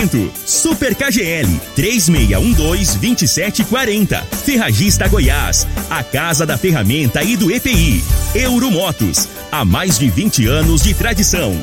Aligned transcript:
Oferecimento: 0.00 0.32
Super 0.46 0.94
KGL 0.94 1.60
3612-2740. 1.76 4.24
Ferragista 4.44 5.06
Goiás, 5.08 5.66
a 5.90 6.02
Casa 6.02 6.46
da 6.46 6.56
Ferramenta 6.56 7.22
e 7.22 7.36
do 7.36 7.50
EPI. 7.50 8.02
Euromotos, 8.34 9.28
há 9.52 9.62
mais 9.64 9.98
de 9.98 10.08
20 10.08 10.46
anos 10.46 10.82
de 10.82 10.94
tradição. 10.94 11.54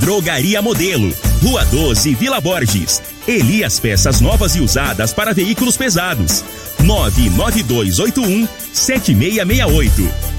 Drogaria 0.00 0.60
Modelo, 0.60 1.14
Rua 1.42 1.64
12, 1.64 2.14
Vila 2.14 2.40
Borges. 2.40 3.00
Elias 3.26 3.80
Peças 3.80 4.20
Novas 4.20 4.54
e 4.56 4.60
Usadas 4.60 5.14
para 5.14 5.32
Veículos 5.32 5.76
Pesados. 5.76 6.44
99281 6.80 8.46
7668. 8.72 10.25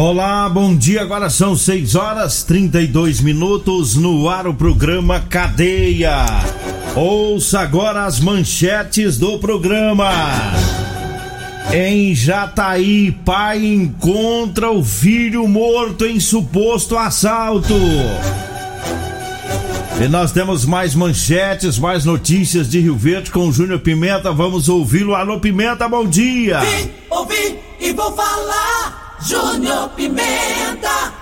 Olá, 0.00 0.48
bom 0.48 0.76
dia. 0.76 1.02
Agora 1.02 1.28
são 1.28 1.56
6 1.56 1.96
horas 1.96 2.44
32 2.44 3.20
minutos 3.20 3.96
no 3.96 4.28
ar 4.28 4.46
o 4.46 4.54
programa 4.54 5.18
Cadeia. 5.28 6.24
Ouça 6.94 7.58
agora 7.58 8.04
as 8.04 8.20
manchetes 8.20 9.18
do 9.18 9.40
programa. 9.40 10.08
Em 11.74 12.14
Jataí, 12.14 13.10
pai 13.10 13.66
encontra 13.66 14.70
o 14.70 14.84
filho 14.84 15.48
morto 15.48 16.06
em 16.06 16.20
suposto 16.20 16.96
assalto. 16.96 17.74
E 20.00 20.06
nós 20.06 20.30
temos 20.30 20.64
mais 20.64 20.94
manchetes, 20.94 21.76
mais 21.76 22.04
notícias 22.04 22.70
de 22.70 22.78
Rio 22.78 22.96
Verde 22.96 23.32
com 23.32 23.48
o 23.48 23.52
Júnior 23.52 23.80
Pimenta. 23.80 24.30
Vamos 24.30 24.68
ouvi-lo. 24.68 25.16
Alô, 25.16 25.40
Pimenta, 25.40 25.88
bom 25.88 26.06
dia. 26.06 26.60
Vim, 26.60 26.88
ouvi 27.10 27.58
e 27.80 27.92
vou 27.92 28.12
falar. 28.12 29.07
Júnior 29.20 29.90
Pimenta. 29.90 31.14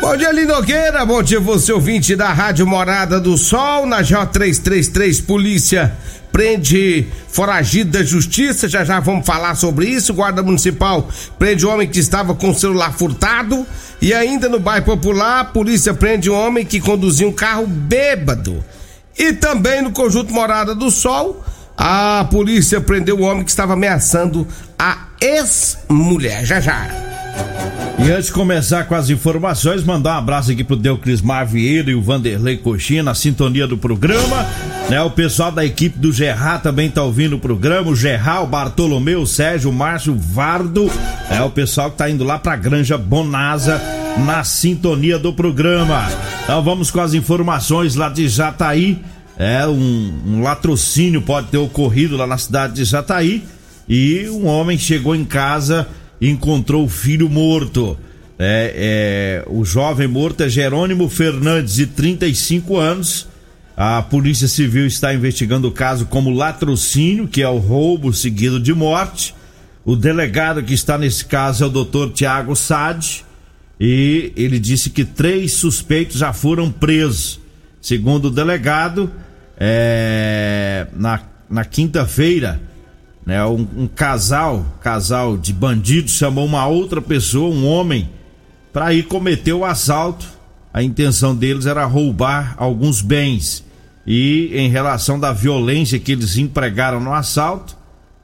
Bom 0.00 0.16
dia, 0.16 0.30
Linogueira. 0.30 1.04
Bom 1.04 1.22
dia, 1.22 1.40
você 1.40 1.72
ouvinte 1.72 2.14
da 2.14 2.32
Rádio 2.32 2.66
Morada 2.66 3.18
do 3.18 3.36
Sol. 3.36 3.86
Na 3.86 4.02
J333, 4.02 5.24
polícia 5.24 5.96
prende 6.30 7.06
foragido 7.28 7.98
da 7.98 8.04
justiça. 8.04 8.68
Já 8.68 8.84
já 8.84 9.00
vamos 9.00 9.26
falar 9.26 9.54
sobre 9.56 9.86
isso. 9.86 10.14
Guarda 10.14 10.42
Municipal 10.42 11.08
prende 11.38 11.66
homem 11.66 11.88
que 11.88 11.98
estava 11.98 12.34
com 12.34 12.50
o 12.50 12.54
celular 12.54 12.92
furtado. 12.92 13.66
E 14.00 14.12
ainda 14.12 14.48
no 14.48 14.60
bairro 14.60 14.84
Popular, 14.84 15.40
a 15.40 15.44
polícia 15.44 15.92
prende 15.92 16.30
um 16.30 16.34
homem 16.34 16.64
que 16.64 16.80
conduzia 16.80 17.26
um 17.26 17.32
carro 17.32 17.66
bêbado. 17.66 18.62
E 19.18 19.32
também 19.32 19.82
no 19.82 19.90
conjunto 19.90 20.32
Morada 20.32 20.74
do 20.74 20.90
Sol, 20.90 21.42
a 21.76 22.26
polícia 22.30 22.80
prendeu 22.80 23.18
o 23.18 23.22
homem 23.22 23.42
que 23.42 23.50
estava 23.50 23.72
ameaçando 23.72 24.46
a 24.78 25.13
ex-mulher. 25.24 26.44
Já 26.44 26.60
já. 26.60 26.86
E 27.98 28.10
antes 28.10 28.26
de 28.26 28.32
começar 28.32 28.84
com 28.84 28.94
as 28.94 29.08
informações, 29.08 29.82
mandar 29.82 30.16
um 30.16 30.18
abraço 30.18 30.50
aqui 30.50 30.62
pro 30.62 30.76
Deuclismar 30.76 31.46
Vieira 31.46 31.90
e 31.90 31.94
o 31.94 32.02
Vanderlei 32.02 32.58
Coxinha 32.58 33.02
na 33.02 33.14
sintonia 33.14 33.66
do 33.66 33.78
programa. 33.78 34.46
Né, 34.90 35.00
o 35.00 35.10
pessoal 35.10 35.50
da 35.50 35.64
equipe 35.64 35.98
do 35.98 36.12
Gerard 36.12 36.62
também 36.62 36.90
tá 36.90 37.02
ouvindo 37.02 37.36
o 37.36 37.38
programa. 37.38 37.90
O 37.90 37.96
Gerard, 37.96 38.44
o 38.44 38.46
Bartolomeu, 38.46 39.22
o 39.22 39.26
Sérgio, 39.26 39.70
o 39.70 39.72
Márcio, 39.72 40.12
o 40.12 40.18
Vardo. 40.18 40.90
É 41.30 41.40
o 41.40 41.48
pessoal 41.48 41.90
que 41.90 41.96
tá 41.96 42.10
indo 42.10 42.22
lá 42.22 42.38
pra 42.38 42.56
Granja 42.56 42.98
Bonasa 42.98 43.80
na 44.26 44.44
sintonia 44.44 45.18
do 45.18 45.32
programa. 45.32 46.06
Então 46.42 46.62
vamos 46.62 46.90
com 46.90 47.00
as 47.00 47.14
informações 47.14 47.94
lá 47.94 48.10
de 48.10 48.28
Jataí. 48.28 49.00
É, 49.38 49.66
um, 49.66 50.12
um 50.26 50.42
latrocínio 50.42 51.22
pode 51.22 51.48
ter 51.48 51.56
ocorrido 51.56 52.16
lá 52.16 52.26
na 52.26 52.36
cidade 52.36 52.74
de 52.74 52.84
Jataí 52.84 53.42
e 53.88 54.28
um 54.28 54.46
homem 54.46 54.78
chegou 54.78 55.14
em 55.14 55.24
casa 55.24 55.86
e 56.20 56.28
encontrou 56.30 56.84
o 56.84 56.88
filho 56.88 57.28
morto. 57.28 57.98
É, 58.38 59.44
é, 59.46 59.50
o 59.50 59.64
jovem 59.64 60.08
morto 60.08 60.42
é 60.42 60.48
Jerônimo 60.48 61.08
Fernandes, 61.08 61.74
de 61.74 61.86
35 61.86 62.76
anos. 62.76 63.28
A 63.76 64.02
Polícia 64.02 64.48
Civil 64.48 64.86
está 64.86 65.12
investigando 65.12 65.68
o 65.68 65.72
caso 65.72 66.06
como 66.06 66.30
latrocínio, 66.30 67.26
que 67.26 67.42
é 67.42 67.48
o 67.48 67.58
roubo 67.58 68.12
seguido 68.12 68.60
de 68.60 68.72
morte. 68.72 69.34
O 69.84 69.96
delegado 69.96 70.62
que 70.62 70.72
está 70.72 70.96
nesse 70.96 71.24
caso 71.24 71.64
é 71.64 71.66
o 71.66 71.70
doutor 71.70 72.10
Tiago 72.12 72.56
Sade. 72.56 73.24
E 73.78 74.32
ele 74.36 74.58
disse 74.58 74.90
que 74.90 75.04
três 75.04 75.54
suspeitos 75.54 76.18
já 76.18 76.32
foram 76.32 76.70
presos. 76.70 77.40
Segundo 77.80 78.26
o 78.26 78.30
delegado, 78.30 79.10
é, 79.58 80.86
na, 80.96 81.20
na 81.50 81.64
quinta-feira, 81.64 82.60
né, 83.26 83.44
um, 83.44 83.66
um, 83.76 83.86
casal, 83.86 84.66
casal 84.80 85.36
de 85.36 85.52
bandidos 85.52 86.12
chamou 86.12 86.44
uma 86.44 86.66
outra 86.66 87.00
pessoa, 87.00 87.54
um 87.54 87.66
homem, 87.66 88.10
para 88.72 88.92
ir 88.92 89.04
cometer 89.04 89.52
o 89.52 89.64
assalto. 89.64 90.26
A 90.72 90.82
intenção 90.82 91.34
deles 91.34 91.66
era 91.66 91.84
roubar 91.84 92.54
alguns 92.58 93.00
bens. 93.00 93.64
E 94.06 94.50
em 94.52 94.68
relação 94.68 95.18
da 95.18 95.32
violência 95.32 95.98
que 95.98 96.12
eles 96.12 96.36
empregaram 96.36 97.00
no 97.00 97.12
assalto, 97.12 97.76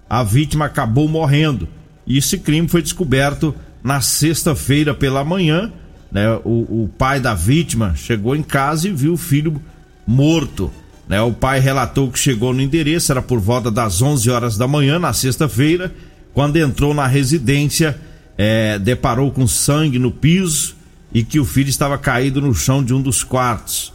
a 0.08 0.22
vítima 0.22 0.66
acabou 0.66 1.08
morrendo. 1.08 1.68
E 2.06 2.18
esse 2.18 2.36
crime 2.38 2.68
foi 2.68 2.82
descoberto 2.82 3.54
na 3.82 4.00
sexta-feira 4.00 4.92
pela 4.92 5.24
manhã. 5.24 5.72
Né, 6.12 6.28
o, 6.44 6.82
o 6.84 6.90
pai 6.98 7.20
da 7.20 7.34
vítima 7.34 7.94
chegou 7.94 8.34
em 8.34 8.42
casa 8.42 8.88
e 8.88 8.92
viu 8.92 9.14
o 9.14 9.16
filho 9.16 9.62
morto. 10.06 10.70
Né? 11.10 11.20
O 11.20 11.32
pai 11.32 11.58
relatou 11.58 12.08
que 12.08 12.20
chegou 12.20 12.54
no 12.54 12.62
endereço, 12.62 13.10
era 13.10 13.20
por 13.20 13.40
volta 13.40 13.68
das 13.68 14.00
11 14.00 14.30
horas 14.30 14.56
da 14.56 14.68
manhã, 14.68 14.96
na 14.96 15.12
sexta-feira. 15.12 15.92
Quando 16.32 16.56
entrou 16.56 16.94
na 16.94 17.08
residência, 17.08 18.00
é, 18.38 18.78
deparou 18.78 19.32
com 19.32 19.44
sangue 19.44 19.98
no 19.98 20.12
piso 20.12 20.76
e 21.12 21.24
que 21.24 21.40
o 21.40 21.44
filho 21.44 21.68
estava 21.68 21.98
caído 21.98 22.40
no 22.40 22.54
chão 22.54 22.84
de 22.84 22.94
um 22.94 23.02
dos 23.02 23.24
quartos. 23.24 23.92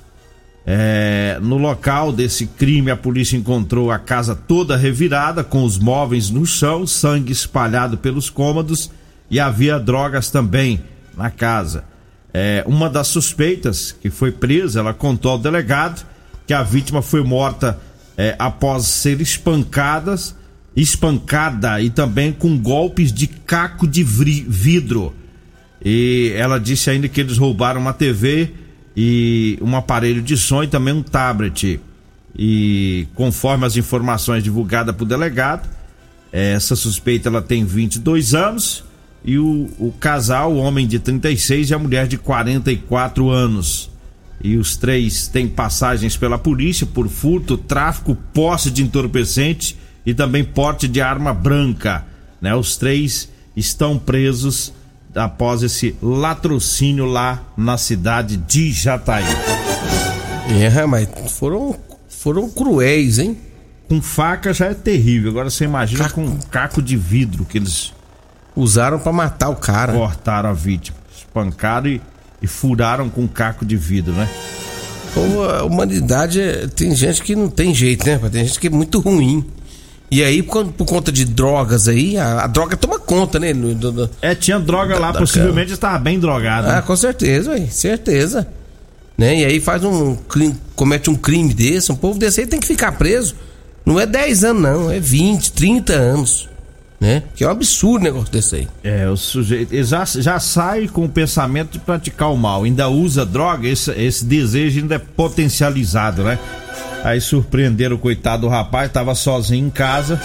É, 0.68 1.40
no 1.42 1.58
local 1.58 2.12
desse 2.12 2.48
crime, 2.48 2.92
a 2.92 2.98
polícia 2.98 3.38
encontrou 3.38 3.92
a 3.92 3.97
casa 3.97 4.36
toda 4.36 4.76
revirada, 4.76 5.41
com 5.41 5.64
os 5.64 5.79
móveis 5.79 6.29
no 6.29 6.46
chão, 6.46 6.85
sangue 6.85 7.32
espalhado 7.32 7.97
pelos 7.97 8.29
cômodos 8.29 8.91
e 9.32 9.40
havia 9.40 9.79
drogas 9.79 10.29
também 10.29 10.84
na 11.16 11.29
casa. 11.29 11.85
É, 12.34 12.62
uma 12.67 12.90
das 12.90 13.08
suspeitas 13.08 13.94
que 13.94 14.09
foi 14.09 14.34
presa, 14.34 14.82
ela 14.82 14.94
contou 14.94 15.32
ao 15.32 15.40
delegado 15.40 16.06
que 16.46 16.53
a 16.53 16.64
vítima 16.64 17.02
foi 17.02 17.24
morta 17.24 17.80
é, 18.18 18.36
após 18.38 18.86
ser 18.86 19.22
espancadas, 19.22 20.36
espancada 20.76 21.82
e 21.82 21.90
também 21.90 22.32
com 22.32 22.58
golpes 22.58 23.12
de 23.12 23.28
caco 23.28 23.88
de 23.88 24.03
vidro. 24.03 25.14
E 25.84 26.34
ela 26.36 26.59
disse 26.59 26.90
ainda 26.90 27.08
que 27.08 27.20
eles 27.20 27.38
roubaram 27.38 27.82
uma 27.82 27.94
TV 27.94 28.52
e 28.96 29.58
um 29.62 29.76
aparelho 29.76 30.22
de 30.22 30.38
som 30.38 30.64
e 30.64 30.68
também 30.68 30.94
um 30.94 31.03
tablet. 31.03 31.80
E 32.38 33.08
conforme 33.16 33.66
as 33.66 33.78
informações 33.78 34.44
divulgadas 34.44 34.96
por 34.96 35.06
delegado, 35.06 35.70
essa 36.32 36.76
suspeita 36.76 37.30
ela 37.30 37.41
tem 37.41 37.64
22 37.64 38.34
anos 38.34 38.84
e 39.24 39.40
o, 39.40 39.70
o 39.80 39.94
casal, 40.00 40.53
o 40.53 40.58
homem 40.58 40.86
de 40.86 41.00
36 41.00 41.70
e 41.70 41.74
a 41.74 41.80
mulher 41.80 42.08
de 42.08 42.18
44 42.18 43.30
anos 43.30 43.90
e 44.46 44.58
os 44.58 44.78
três 44.78 45.28
têm 45.28 45.47
passagens 45.47 46.16
pela 46.16 46.38
polícia 46.38 46.86
por 46.86 47.09
furto, 47.09 47.58
tráfico, 47.58 48.16
posse 48.32 48.70
de 48.70 48.84
entorpecente 48.84 49.76
e 50.06 50.14
também 50.14 50.44
porte 50.44 50.88
de 50.88 51.02
arma 51.02 51.34
branca. 51.34 52.06
Né? 52.40 52.53
Os 52.53 52.78
três 52.78 53.28
estão 53.56 53.97
presos 53.97 54.72
após 55.16 55.64
esse 55.64 55.96
latrocínio 56.00 57.06
lá 57.06 57.42
na 57.58 57.76
cidade 57.76 58.38
de 58.38 58.72
Jataí. 58.72 59.26
É, 60.62 60.86
mas 60.86 61.09
foram, 61.32 61.76
foram 62.08 62.48
cruéis, 62.48 63.18
hein? 63.18 63.36
Com 63.90 64.00
faca 64.00 64.53
já 64.53 64.68
é 64.68 64.76
terrível. 64.76 65.32
Agora 65.32 65.50
você 65.50 65.64
imagina 65.64 66.03
caco. 66.03 66.22
com 66.22 66.28
um 66.28 66.38
caco 66.38 66.84
de 66.84 66.96
vidro 66.96 67.46
que 67.46 67.58
eles 67.58 67.91
usaram 68.56 69.00
para 69.00 69.12
matar 69.12 69.50
o 69.50 69.56
cara. 69.56 69.94
Cortaram 69.94 70.52
a 70.52 70.53
vítima, 70.53 70.98
espancaram 71.18 71.88
e 71.88 72.02
e 72.41 72.47
furaram 72.47 73.09
com 73.09 73.22
um 73.22 73.28
caco 73.28 73.66
de 73.66 73.76
vidro, 73.76 74.14
né? 74.14 74.29
a 75.59 75.64
humanidade 75.64 76.41
é, 76.41 76.67
tem 76.67 76.93
gente 76.93 77.23
que 77.23 77.35
não 77.35 77.49
tem 77.49 77.73
jeito, 77.73 78.05
né? 78.05 78.20
Tem 78.29 78.46
gente 78.46 78.59
que 78.59 78.67
é 78.67 78.70
muito 78.70 78.99
ruim. 78.99 79.46
E 80.11 80.23
aí, 80.23 80.43
por, 80.43 80.66
por 80.67 80.85
conta 80.85 81.11
de 81.11 81.26
drogas 81.26 81.87
aí, 81.87 82.17
a, 82.17 82.43
a 82.43 82.47
droga 82.47 82.76
toma 82.78 82.99
conta, 82.99 83.40
né? 83.40 83.53
Do, 83.53 83.91
do, 83.91 84.09
é, 84.22 84.35
tinha 84.35 84.59
droga 84.59 84.96
da, 84.96 84.99
lá, 84.99 85.11
da 85.11 85.20
possivelmente 85.20 85.72
estava 85.72 85.97
bem 85.97 86.20
drogado. 86.20 86.67
Ah, 86.67 86.76
né? 86.76 86.82
com 86.82 86.96
certeza, 86.96 87.52
ué, 87.52 87.66
certeza. 87.67 88.47
Né? 89.17 89.40
E 89.40 89.46
aí 89.46 89.59
faz 89.61 89.84
um 89.84 90.16
crime, 90.16 90.55
comete 90.76 91.09
um 91.09 91.16
crime 91.16 91.53
desse, 91.53 91.91
um 91.91 91.96
povo 91.96 92.20
desse 92.20 92.41
aí 92.41 92.47
tem 92.47 92.59
que 92.59 92.67
ficar 92.67 92.91
preso. 92.93 93.35
Não 93.85 93.99
é 93.99 94.05
10 94.05 94.43
anos, 94.43 94.61
não, 94.61 94.91
é 94.91 94.99
20, 94.99 95.52
30 95.53 95.93
anos. 95.93 96.49
Né? 97.00 97.24
Que 97.36 97.44
é 97.44 97.47
um 97.47 97.52
absurdo 97.52 98.02
o 98.02 98.03
negócio 98.03 98.32
desse 98.32 98.56
aí. 98.56 98.68
É, 98.84 99.08
o 99.09 99.18
sujeito 99.18 99.76
já, 99.84 100.06
já 100.06 100.40
sai 100.40 100.88
com 100.88 101.06
o 101.06 101.09
pensamento 101.09 101.72
de 101.72 101.80
praticar 101.80 102.32
o 102.32 102.38
mal, 102.38 102.64
ainda 102.64 102.88
usa 102.88 103.26
droga, 103.26 103.68
esse, 103.68 103.92
esse 103.92 104.24
desejo 104.24 104.80
ainda 104.80 104.96
é 104.96 105.00
potencializado, 105.00 106.24
né? 106.24 106.40
Aí 107.03 107.22
surpreenderam 107.22 107.97
o 107.97 108.00
coitado 108.00 108.44
do 108.44 108.47
rapaz, 108.47 108.92
tava 108.92 109.14
sozinho 109.14 109.68
em 109.68 109.70
casa. 109.70 110.20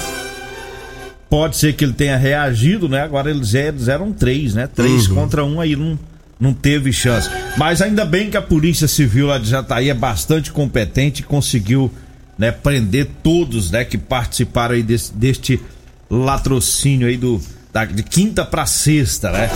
Pode 1.29 1.57
ser 1.57 1.75
que 1.75 1.85
ele 1.85 1.93
tenha 1.93 2.17
reagido, 2.17 2.89
né? 2.89 3.03
Agora 3.03 3.31
eles, 3.31 3.53
eles 3.53 3.87
eram 3.87 4.13
três, 4.13 4.55
né? 4.55 4.67
Três 4.67 5.07
uhum. 5.07 5.15
contra 5.15 5.45
um, 5.45 5.61
aí 5.61 5.77
não, 5.77 5.99
não 6.41 6.55
teve 6.55 6.93
chance. 6.93 7.29
Mas 7.57 7.83
ainda 7.83 8.05
bem 8.05 8.31
que 8.31 8.37
a 8.37 8.43
Polícia 8.43 8.89
Civil 8.89 9.27
lá 9.27 9.39
de 9.39 9.49
Jataí 9.49 9.91
é 9.91 9.95
bastante 9.95 10.51
competente 10.51 11.21
e 11.21 11.25
conseguiu 11.25 11.93
né, 12.39 12.51
prender 12.51 13.07
todos 13.23 13.71
né, 13.71 13.85
que 13.85 13.99
participaram 13.99 14.75
aí 14.75 14.83
desse, 14.83 15.13
deste 15.13 15.61
latrocínio 16.11 17.07
aí 17.07 17.17
do, 17.17 17.41
da, 17.73 17.85
de 17.85 18.03
quinta 18.03 18.45
para 18.45 18.67
sexta, 18.67 19.31
né? 19.31 19.49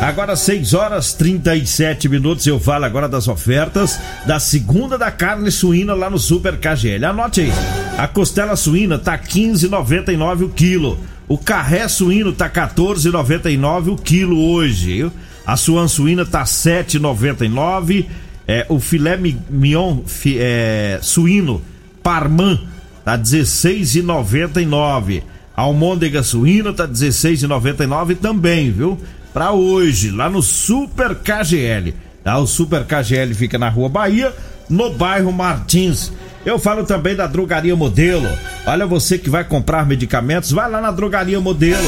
Agora 0.00 0.34
6 0.34 0.72
horas 0.74 1.12
37 1.12 2.08
minutos. 2.08 2.46
Eu 2.46 2.58
falo 2.58 2.86
agora 2.86 3.06
das 3.08 3.28
ofertas 3.28 4.00
da 4.26 4.40
segunda 4.40 4.96
da 4.96 5.10
carne 5.10 5.50
suína 5.50 5.92
lá 5.94 6.08
no 6.08 6.18
Super 6.18 6.58
KGL. 6.58 7.04
Anote 7.04 7.42
aí. 7.42 7.52
A 7.98 8.08
costela 8.08 8.56
suína 8.56 8.98
tá 8.98 9.18
15,99 9.18 10.44
o 10.44 10.48
quilo. 10.48 10.98
O 11.28 11.36
carré 11.36 11.86
suíno 11.88 12.32
tá 12.32 12.48
14,99 12.48 13.92
o 13.92 13.96
quilo 13.96 14.50
hoje. 14.50 14.94
Viu? 14.94 15.12
A 15.44 15.56
suan 15.56 15.88
suína 15.88 16.24
tá 16.24 16.44
7,99. 16.44 18.06
É, 18.46 18.64
o 18.70 18.78
filé 18.80 19.14
mignon 19.16 20.02
é, 20.26 21.00
suíno 21.02 21.60
parman 22.02 22.58
tá 23.04 23.18
16,99. 23.18 25.22
Almôndega 25.58 26.22
suína 26.22 26.72
tá 26.72 26.86
16,99 26.86 28.16
também, 28.16 28.70
viu? 28.70 28.96
Para 29.34 29.50
hoje, 29.50 30.08
lá 30.08 30.30
no 30.30 30.40
Super 30.40 31.16
KGL. 31.16 31.94
Tá? 32.22 32.38
O 32.38 32.46
Super 32.46 32.84
KGL 32.84 33.34
fica 33.34 33.58
na 33.58 33.68
Rua 33.68 33.88
Bahia, 33.88 34.32
no 34.70 34.90
bairro 34.94 35.32
Martins. 35.32 36.12
Eu 36.46 36.58
falo 36.58 36.84
também 36.84 37.14
da 37.14 37.26
Drogaria 37.26 37.74
Modelo. 37.74 38.28
Olha, 38.66 38.86
você 38.86 39.18
que 39.18 39.28
vai 39.28 39.44
comprar 39.44 39.86
medicamentos, 39.86 40.52
vai 40.52 40.70
lá 40.70 40.80
na 40.80 40.90
Drogaria 40.90 41.40
Modelo. 41.40 41.82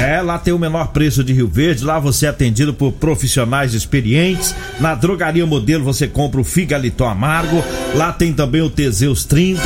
É, 0.00 0.20
lá 0.20 0.38
tem 0.38 0.54
o 0.54 0.58
menor 0.58 0.88
preço 0.88 1.22
de 1.22 1.32
Rio 1.32 1.48
Verde, 1.48 1.84
lá 1.84 1.98
você 1.98 2.26
é 2.26 2.28
atendido 2.28 2.72
por 2.72 2.92
profissionais 2.92 3.74
experientes. 3.74 4.54
Na 4.78 4.94
Drogaria 4.94 5.44
Modelo 5.44 5.84
você 5.84 6.06
compra 6.08 6.40
o 6.40 6.44
Figaliton 6.44 7.08
Amargo, 7.08 7.62
lá 7.94 8.12
tem 8.12 8.32
também 8.32 8.62
o 8.62 8.70
Teseus 8.70 9.24
30. 9.24 9.60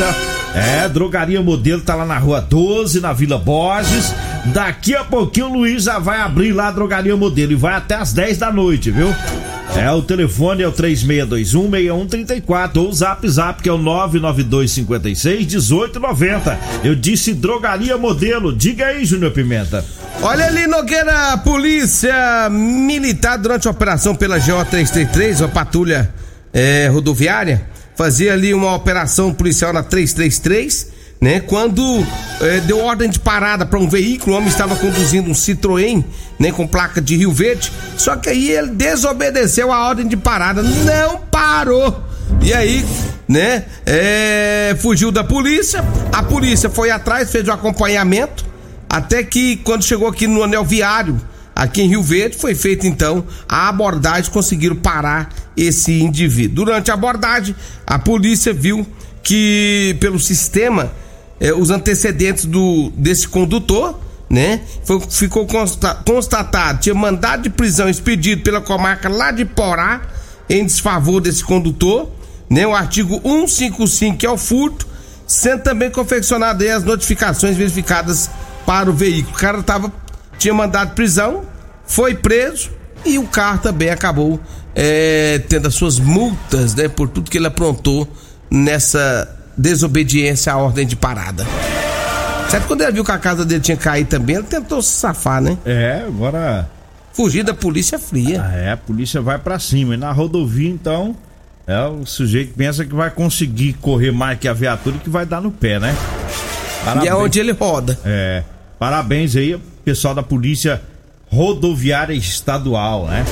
É, 0.54 0.88
Drogaria 0.88 1.42
Modelo 1.42 1.82
tá 1.82 1.94
lá 1.94 2.06
na 2.06 2.18
Rua 2.18 2.40
12, 2.40 3.00
na 3.00 3.12
Vila 3.12 3.38
Borges. 3.38 4.14
Daqui 4.46 4.94
a 4.94 5.04
pouquinho 5.04 5.46
o 5.46 5.52
Luiz 5.52 5.84
já 5.84 5.98
vai 5.98 6.20
abrir 6.20 6.52
lá 6.52 6.68
a 6.68 6.72
Drogaria 6.72 7.16
Modelo 7.16 7.52
e 7.52 7.56
vai 7.56 7.74
até 7.74 7.94
as 7.94 8.12
10 8.12 8.38
da 8.38 8.52
noite, 8.52 8.90
viu? 8.90 9.14
É, 9.76 9.90
o 9.90 10.02
telefone 10.02 10.62
é 10.62 10.68
o 10.68 10.72
3621-6134 10.72 12.76
ou 12.76 12.88
o 12.88 12.92
zap 12.92 13.28
zap 13.28 13.60
que 13.62 13.68
é 13.68 13.72
o 13.72 13.78
99256-1890. 13.78 16.56
Eu 16.84 16.94
disse 16.94 17.34
drogaria 17.34 17.98
modelo. 17.98 18.54
Diga 18.54 18.86
aí, 18.86 19.04
Júnior 19.04 19.32
Pimenta. 19.32 19.84
Olha 20.22 20.46
ali, 20.46 20.66
Nogueira, 20.66 21.36
polícia 21.38 22.48
militar 22.50 23.36
durante 23.36 23.66
a 23.66 23.70
operação 23.70 24.14
pela 24.14 24.38
GO 24.38 24.64
333, 24.64 25.42
a 25.42 25.48
patrulha 25.48 26.14
é, 26.52 26.86
rodoviária, 26.86 27.66
fazia 27.96 28.32
ali 28.32 28.54
uma 28.54 28.72
operação 28.74 29.34
policial 29.34 29.72
na 29.72 29.82
333 29.82 30.93
né? 31.24 31.40
Quando 31.40 32.06
é, 32.42 32.60
deu 32.60 32.80
ordem 32.80 33.08
de 33.08 33.18
parada 33.18 33.64
para 33.64 33.78
um 33.78 33.88
veículo, 33.88 34.34
o 34.34 34.38
homem 34.38 34.50
estava 34.50 34.76
conduzindo 34.76 35.30
um 35.30 35.32
Citroën, 35.32 36.04
né? 36.38 36.52
Com 36.52 36.66
placa 36.66 37.00
de 37.00 37.16
Rio 37.16 37.32
Verde, 37.32 37.72
só 37.96 38.14
que 38.14 38.28
aí 38.28 38.50
ele 38.50 38.68
desobedeceu 38.68 39.72
a 39.72 39.88
ordem 39.88 40.06
de 40.06 40.18
parada, 40.18 40.62
não 40.62 41.16
parou. 41.30 42.04
E 42.42 42.52
aí, 42.52 42.84
né? 43.26 43.64
É, 43.86 44.76
fugiu 44.78 45.10
da 45.10 45.24
polícia, 45.24 45.82
a 46.12 46.22
polícia 46.22 46.68
foi 46.68 46.90
atrás, 46.90 47.32
fez 47.32 47.48
o 47.48 47.52
acompanhamento, 47.52 48.44
até 48.86 49.22
que 49.22 49.56
quando 49.56 49.82
chegou 49.82 50.08
aqui 50.08 50.26
no 50.26 50.42
anel 50.42 50.62
viário, 50.62 51.18
aqui 51.56 51.80
em 51.80 51.88
Rio 51.88 52.02
Verde, 52.02 52.36
foi 52.36 52.54
feita 52.54 52.86
então 52.86 53.24
a 53.48 53.70
abordagem, 53.70 54.30
conseguiram 54.30 54.76
parar 54.76 55.30
esse 55.56 56.02
indivíduo. 56.02 56.66
Durante 56.66 56.90
a 56.90 56.94
abordagem, 56.94 57.56
a 57.86 57.98
polícia 57.98 58.52
viu 58.52 58.86
que 59.22 59.96
pelo 60.00 60.20
sistema 60.20 60.92
é, 61.40 61.52
os 61.52 61.70
antecedentes 61.70 62.44
do 62.44 62.90
desse 62.96 63.28
condutor, 63.28 63.98
né? 64.28 64.60
Foi, 64.84 65.00
ficou 65.08 65.46
consta, 65.46 65.94
constatado, 66.06 66.80
tinha 66.80 66.94
mandado 66.94 67.42
de 67.42 67.50
prisão 67.50 67.88
expedido 67.88 68.42
pela 68.42 68.60
comarca 68.60 69.08
lá 69.08 69.30
de 69.30 69.44
Porá 69.44 70.02
em 70.48 70.64
desfavor 70.64 71.20
desse 71.20 71.44
condutor, 71.44 72.10
né? 72.48 72.66
O 72.66 72.74
artigo 72.74 73.20
155, 73.22 74.16
que 74.18 74.26
é 74.26 74.30
o 74.30 74.38
furto, 74.38 74.86
sendo 75.26 75.62
também 75.62 75.90
confeccionado 75.90 76.64
as 76.68 76.84
notificações 76.84 77.56
verificadas 77.56 78.30
para 78.66 78.90
o 78.90 78.92
veículo. 78.92 79.34
O 79.34 79.38
cara 79.38 79.62
tava, 79.62 79.92
tinha 80.38 80.54
mandado 80.54 80.90
de 80.90 80.94
prisão, 80.94 81.44
foi 81.86 82.14
preso 82.14 82.70
e 83.04 83.18
o 83.18 83.26
carro 83.26 83.58
também 83.58 83.90
acabou 83.90 84.40
é, 84.74 85.40
tendo 85.48 85.68
as 85.68 85.74
suas 85.74 85.98
multas, 85.98 86.74
né? 86.74 86.88
Por 86.88 87.08
tudo 87.08 87.30
que 87.30 87.38
ele 87.38 87.46
aprontou 87.46 88.08
nessa 88.50 89.43
desobediência 89.56 90.52
à 90.52 90.56
ordem 90.56 90.86
de 90.86 90.96
parada. 90.96 91.46
Certo? 92.48 92.66
Quando 92.66 92.82
ele 92.82 92.92
viu 92.92 93.04
que 93.04 93.10
a 93.10 93.18
casa 93.18 93.44
dele 93.44 93.60
tinha 93.60 93.76
caído 93.76 94.10
também, 94.10 94.36
ele 94.36 94.44
tentou 94.44 94.80
se 94.82 94.92
safar, 94.92 95.40
né? 95.40 95.58
É, 95.64 96.04
agora. 96.06 96.68
Fugir 97.12 97.44
da 97.44 97.54
polícia 97.54 97.98
fria. 97.98 98.44
Ah, 98.44 98.56
é, 98.56 98.72
a 98.72 98.76
polícia 98.76 99.20
vai 99.20 99.38
para 99.38 99.58
cima. 99.58 99.94
E 99.94 99.96
na 99.96 100.12
rodovia, 100.12 100.68
então, 100.68 101.16
é 101.66 101.80
o 101.86 102.04
sujeito 102.04 102.54
pensa 102.54 102.84
que 102.84 102.94
vai 102.94 103.10
conseguir 103.10 103.74
correr 103.74 104.10
mais 104.10 104.38
que 104.38 104.46
a 104.46 104.52
viatura 104.52 104.98
que 104.98 105.08
vai 105.08 105.24
dar 105.24 105.40
no 105.40 105.50
pé, 105.50 105.78
né? 105.78 105.96
Parabéns. 106.84 107.06
E 107.06 107.08
é 107.08 107.14
onde 107.14 107.40
ele 107.40 107.52
roda. 107.52 107.98
É. 108.04 108.42
Parabéns 108.78 109.34
aí, 109.34 109.58
pessoal 109.84 110.14
da 110.14 110.22
Polícia 110.22 110.82
Rodoviária 111.30 112.12
Estadual, 112.12 113.06
né? 113.06 113.24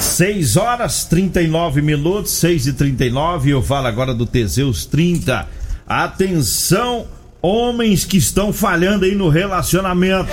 6 0.00 0.56
horas 0.56 1.04
39 1.04 1.82
minutos, 1.82 2.32
6 2.32 2.68
e 2.68 2.72
39 2.72 3.50
Eu 3.50 3.62
falo 3.62 3.86
agora 3.86 4.14
do 4.14 4.26
Teseus 4.26 4.84
30. 4.86 5.46
Atenção, 5.86 7.06
homens 7.40 8.04
que 8.04 8.16
estão 8.16 8.52
falhando 8.52 9.04
aí 9.04 9.14
no 9.14 9.28
relacionamento. 9.28 10.30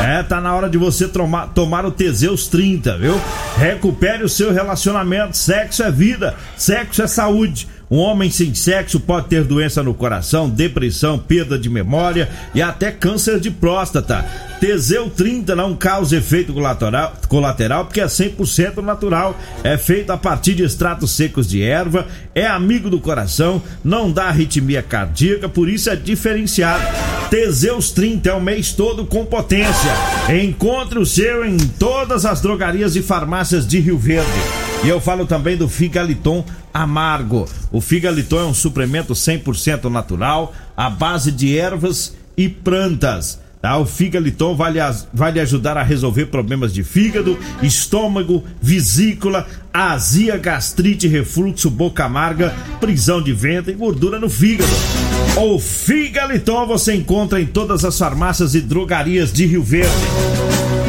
É, 0.00 0.22
tá 0.22 0.40
na 0.40 0.54
hora 0.54 0.68
de 0.68 0.78
você 0.78 1.06
tomar, 1.06 1.48
tomar 1.48 1.84
o 1.84 1.90
Teseus 1.90 2.48
30, 2.48 2.98
viu? 2.98 3.20
Recupere 3.56 4.24
o 4.24 4.28
seu 4.28 4.52
relacionamento. 4.52 5.36
Sexo 5.36 5.82
é 5.82 5.90
vida, 5.90 6.34
sexo 6.56 7.02
é 7.02 7.06
saúde. 7.06 7.68
Um 7.90 7.98
homem 7.98 8.30
sem 8.30 8.54
sexo 8.54 8.98
pode 8.98 9.28
ter 9.28 9.44
doença 9.44 9.82
no 9.82 9.92
coração, 9.92 10.48
depressão, 10.48 11.18
perda 11.18 11.58
de 11.58 11.68
memória 11.68 12.28
e 12.54 12.62
até 12.62 12.90
câncer 12.90 13.38
de 13.38 13.50
próstata. 13.50 14.24
Teseu 14.58 15.10
30 15.10 15.54
não 15.54 15.76
causa 15.76 16.16
efeito 16.16 16.52
colateral, 16.52 17.14
colateral 17.28 17.84
porque 17.84 18.00
é 18.00 18.06
100% 18.06 18.78
natural. 18.78 19.38
É 19.62 19.76
feito 19.76 20.10
a 20.10 20.16
partir 20.16 20.54
de 20.54 20.62
extratos 20.62 21.10
secos 21.10 21.46
de 21.46 21.62
erva, 21.62 22.06
é 22.34 22.46
amigo 22.46 22.88
do 22.88 22.98
coração, 22.98 23.62
não 23.84 24.10
dá 24.10 24.24
arritmia 24.24 24.82
cardíaca, 24.82 25.48
por 25.48 25.68
isso 25.68 25.90
é 25.90 25.96
diferenciado. 25.96 26.84
Teseus 27.28 27.90
30 27.90 28.30
é 28.30 28.32
o 28.32 28.40
mês 28.40 28.72
todo 28.72 29.04
com 29.04 29.26
potência. 29.26 29.90
Encontre 30.42 30.98
o 30.98 31.06
seu 31.06 31.44
em 31.44 31.58
todas 31.58 32.24
as 32.24 32.40
drogarias 32.40 32.96
e 32.96 33.02
farmácias 33.02 33.66
de 33.66 33.80
Rio 33.80 33.98
Verde. 33.98 34.73
E 34.84 34.88
eu 34.88 35.00
falo 35.00 35.24
também 35.24 35.56
do 35.56 35.66
Figaliton 35.66 36.44
Amargo. 36.72 37.48
O 37.72 37.80
Figaliton 37.80 38.40
é 38.40 38.44
um 38.44 38.52
suplemento 38.52 39.14
100% 39.14 39.84
natural, 39.84 40.54
à 40.76 40.90
base 40.90 41.32
de 41.32 41.56
ervas 41.56 42.14
e 42.36 42.50
plantas. 42.50 43.40
Tá? 43.62 43.78
O 43.78 43.86
Figaliton 43.86 44.54
vai 44.54 44.72
lhe, 44.72 44.80
vai 45.10 45.32
lhe 45.32 45.40
ajudar 45.40 45.78
a 45.78 45.82
resolver 45.82 46.26
problemas 46.26 46.70
de 46.70 46.84
fígado, 46.84 47.38
estômago, 47.62 48.44
vesícula, 48.60 49.46
azia, 49.72 50.36
gastrite, 50.36 51.08
refluxo, 51.08 51.70
boca 51.70 52.04
amarga, 52.04 52.54
prisão 52.78 53.22
de 53.22 53.32
vento 53.32 53.70
e 53.70 53.72
gordura 53.72 54.20
no 54.20 54.28
fígado. 54.28 54.70
O 55.38 55.58
Figaliton 55.58 56.66
você 56.66 56.94
encontra 56.94 57.40
em 57.40 57.46
todas 57.46 57.86
as 57.86 57.98
farmácias 57.98 58.54
e 58.54 58.60
drogarias 58.60 59.32
de 59.32 59.46
Rio 59.46 59.62
Verde. 59.62 59.94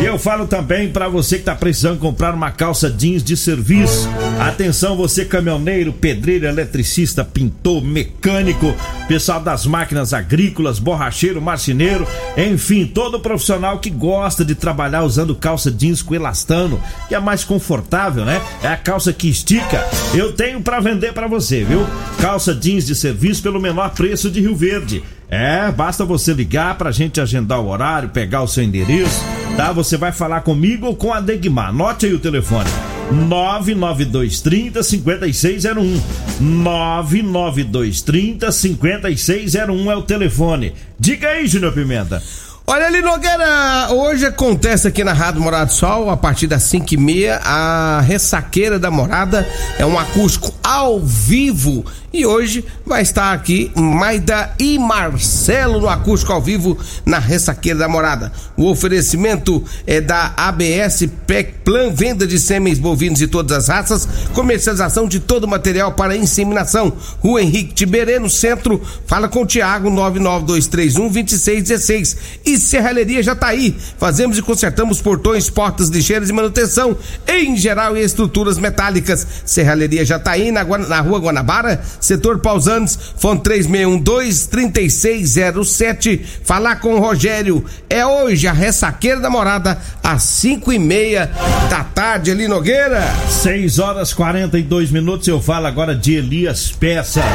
Eu 0.06 0.20
falo 0.20 0.46
também 0.46 0.92
para 0.92 1.10
você 1.10 1.38
que 1.38 1.42
está 1.42 1.56
precisando 1.56 1.98
comprar 1.98 2.36
uma 2.36 2.52
calça 2.52 2.92
jeans 2.92 3.24
de 3.24 3.36
serviço. 3.36 4.08
Atenção, 4.40 4.96
você 4.96 5.26
caminhoneiro, 5.26 5.92
pedreiro, 5.92 6.46
eletricista, 6.46 7.26
pintor, 7.26 7.84
mecânico, 7.84 8.72
pessoal 9.08 9.40
das 9.40 9.66
máquinas 9.66 10.14
agrícolas, 10.14 10.78
borracheiro, 10.78 11.42
marceneiro, 11.42 12.08
enfim, 12.38 12.86
todo 12.86 13.20
profissional 13.20 13.80
que 13.80 13.90
gosta 13.90 14.46
de 14.46 14.54
trabalhar 14.54 15.02
usando 15.02 15.36
calça 15.36 15.72
jeans 15.72 16.04
com 16.04 16.14
elastano, 16.14 16.80
que 17.10 17.16
é 17.16 17.20
mais 17.20 17.44
confortável, 17.44 18.24
né? 18.24 18.40
É 18.62 18.68
a 18.68 18.78
calça 18.78 19.12
que 19.12 19.28
estica. 19.28 19.84
Eu 20.14 20.34
tenho 20.34 20.62
para 20.62 20.80
vender 20.80 21.14
para 21.14 21.28
você, 21.28 21.64
viu? 21.64 21.84
Calça 22.22 22.54
jeans 22.54 22.86
de 22.86 22.94
serviço 22.94 23.42
pelo 23.42 23.60
menor 23.60 23.90
preço 23.90 24.30
de 24.30 24.40
Rio 24.40 24.56
Verde. 24.56 25.04
É, 25.30 25.72
basta 25.72 26.06
você 26.06 26.34
ligar 26.34 26.78
pra 26.78 26.92
gente 26.92 27.20
agendar 27.20 27.60
o 27.60 27.70
horário, 27.70 28.10
pegar 28.10 28.44
o 28.44 28.48
seu 28.48 28.64
endereço, 28.64 29.24
tá? 29.58 29.72
Você 29.72 29.98
vai 29.98 30.12
falar 30.12 30.42
comigo 30.42 30.86
ou 30.88 30.96
com 30.96 31.12
a 31.14 31.20
Degmar. 31.20 31.70
Anote 31.70 32.06
aí 32.06 32.14
o 32.14 32.20
telefone. 32.20 32.70
99230 33.12 34.84
5601. 34.84 36.02
99230 36.40 38.52
5601 38.52 39.92
é 39.92 39.96
o 39.96 40.04
telefone. 40.04 40.74
Diga 41.00 41.30
aí, 41.30 41.48
Júnior 41.48 41.74
Pimenta. 41.74 42.22
Olha 42.68 42.88
ali, 42.88 43.00
Nogueira, 43.00 43.90
hoje 43.92 44.26
acontece 44.26 44.88
aqui 44.88 45.04
na 45.04 45.14
Rádio 45.14 45.40
Morada 45.40 45.68
do 45.68 45.74
Sol, 45.74 46.10
a 46.10 46.18
partir 46.18 46.48
das 46.48 46.64
5 46.64 46.96
e 46.96 46.98
meia, 46.98 47.40
a 47.44 48.02
Ressaqueira 48.02 48.80
da 48.80 48.90
Morada, 48.90 49.48
é 49.78 49.86
um 49.86 50.00
acústico 50.00 50.52
ao 50.64 51.00
vivo 51.00 51.86
e 52.16 52.26
hoje 52.26 52.64
vai 52.86 53.02
estar 53.02 53.34
aqui 53.34 53.70
Maida 53.76 54.54
e 54.58 54.80
Marcelo 54.80 55.82
no 55.82 55.90
acústico 55.90 56.32
ao 56.32 56.42
vivo 56.42 56.78
na 57.06 57.20
Ressaqueira 57.20 57.78
da 57.78 57.90
Morada. 57.90 58.32
O 58.56 58.70
oferecimento 58.70 59.62
é 59.86 60.00
da 60.00 60.34
ABS 60.38 61.10
PEC 61.28 61.56
Plan, 61.66 61.92
venda 61.92 62.26
de 62.26 62.40
sêmens 62.40 62.80
bovinos 62.80 63.20
de 63.20 63.28
todas 63.28 63.58
as 63.58 63.68
raças, 63.68 64.08
comercialização 64.34 65.10
de 65.10 65.20
todo 65.20 65.44
o 65.44 65.48
material 65.48 65.92
para 65.92 66.16
inseminação. 66.16 66.94
Rua 67.20 67.42
Henrique 67.42 67.74
Tiberê, 67.74 68.18
no 68.18 68.30
centro. 68.30 68.82
Fala 69.06 69.28
com 69.28 69.42
o 69.42 69.46
Tiago 69.46 69.90
99231 69.90 71.10
2616. 71.10 72.18
E 72.56 72.58
Serralheria 72.58 73.22
Jataí. 73.22 73.76
Fazemos 73.98 74.38
e 74.38 74.42
consertamos 74.42 75.02
portões, 75.02 75.50
portas, 75.50 75.90
lixeiras 75.90 76.30
e 76.30 76.34
manutenção 76.34 76.98
em 77.28 77.58
geral 77.58 77.98
e 77.98 78.02
estruturas 78.02 78.58
metálicas. 78.58 79.28
Serralheria 79.46 80.06
Jataí 80.06 80.52
na, 80.52 80.64
na 80.64 81.02
Rua 81.02 81.20
Guanabara 81.20 81.82
setor 82.00 82.40
Pausantes, 82.40 82.98
fone 83.18 83.42
3612-3607. 83.42 86.22
Falar 86.44 86.78
com 86.78 86.96
o 86.96 87.00
Rogério. 87.00 87.66
É 87.90 88.06
hoje 88.06 88.48
a 88.48 88.54
ressaqueira 88.54 89.20
da 89.20 89.30
morada, 89.30 89.78
às 90.02 90.24
5 90.24 90.72
e 90.72 90.80
meia 90.80 91.30
da 91.70 91.84
tarde, 91.84 92.32
ali 92.32 92.48
Nogueira. 92.48 93.04
6 93.30 93.80
horas 93.80 94.14
42 94.14 94.92
minutos. 94.92 95.28
Eu 95.28 95.42
falo 95.42 95.68
agora 95.68 95.94
de 95.94 96.14
Elias 96.14 96.72
Peças. 96.72 97.26